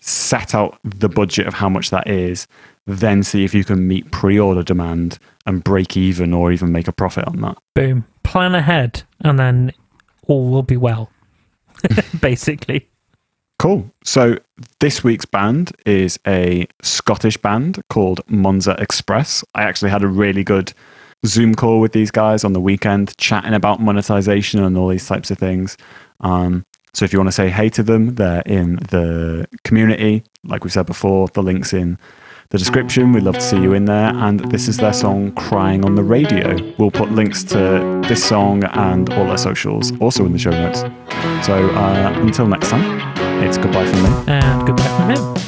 set 0.00 0.54
out 0.54 0.78
the 0.82 1.08
budget 1.08 1.46
of 1.46 1.54
how 1.54 1.68
much 1.68 1.90
that 1.90 2.08
is, 2.08 2.46
then 2.88 3.22
see 3.22 3.44
if 3.44 3.54
you 3.54 3.64
can 3.64 3.86
meet 3.86 4.10
pre 4.10 4.38
order 4.40 4.62
demand 4.62 5.18
and 5.46 5.62
break 5.62 5.96
even 5.96 6.32
or 6.32 6.50
even 6.50 6.72
make 6.72 6.88
a 6.88 6.92
profit 6.92 7.26
on 7.28 7.40
that. 7.42 7.58
Boom. 7.74 8.06
Plan 8.22 8.54
ahead 8.54 9.02
and 9.20 9.38
then 9.38 9.72
all 10.26 10.48
will 10.48 10.62
be 10.62 10.76
well. 10.76 11.10
Basically. 12.20 12.88
Cool. 13.58 13.90
So 14.04 14.38
this 14.80 15.04
week's 15.04 15.26
band 15.26 15.72
is 15.84 16.18
a 16.26 16.66
Scottish 16.82 17.36
band 17.36 17.82
called 17.90 18.20
Monza 18.28 18.76
Express. 18.78 19.44
I 19.54 19.62
actually 19.62 19.90
had 19.90 20.02
a 20.02 20.08
really 20.08 20.44
good 20.44 20.72
Zoom 21.26 21.54
call 21.54 21.80
with 21.80 21.92
these 21.92 22.10
guys 22.10 22.44
on 22.44 22.52
the 22.52 22.60
weekend, 22.60 23.16
chatting 23.18 23.54
about 23.54 23.80
monetization 23.80 24.62
and 24.62 24.78
all 24.78 24.88
these 24.88 25.06
types 25.06 25.30
of 25.30 25.38
things. 25.38 25.76
Um, 26.20 26.64
so 26.94 27.04
if 27.04 27.12
you 27.12 27.18
want 27.18 27.28
to 27.28 27.32
say 27.32 27.50
hey 27.50 27.68
to 27.70 27.82
them, 27.82 28.14
they're 28.14 28.42
in 28.46 28.76
the 28.76 29.46
community. 29.64 30.24
Like 30.44 30.64
we 30.64 30.70
said 30.70 30.86
before, 30.86 31.28
the 31.28 31.42
link's 31.42 31.72
in 31.72 31.98
the 32.50 32.58
description. 32.58 33.12
We'd 33.12 33.24
love 33.24 33.34
to 33.34 33.40
see 33.40 33.60
you 33.60 33.74
in 33.74 33.84
there. 33.84 34.14
And 34.14 34.40
this 34.50 34.68
is 34.68 34.78
their 34.78 34.92
song 34.92 35.32
Crying 35.32 35.84
on 35.84 35.94
the 35.94 36.02
Radio. 36.02 36.56
We'll 36.78 36.90
put 36.90 37.10
links 37.12 37.44
to 37.44 38.02
this 38.08 38.24
song 38.24 38.64
and 38.64 39.12
all 39.12 39.26
their 39.26 39.38
socials 39.38 39.92
also 40.00 40.24
in 40.24 40.32
the 40.32 40.38
show 40.38 40.50
notes. 40.50 40.80
So 41.46 41.70
uh, 41.70 42.12
until 42.16 42.46
next 42.46 42.70
time, 42.70 43.44
it's 43.44 43.58
goodbye 43.58 43.86
from 43.86 44.02
me. 44.02 44.32
And 44.32 44.66
goodbye 44.66 44.96
from 44.96 45.10
him. 45.10 45.47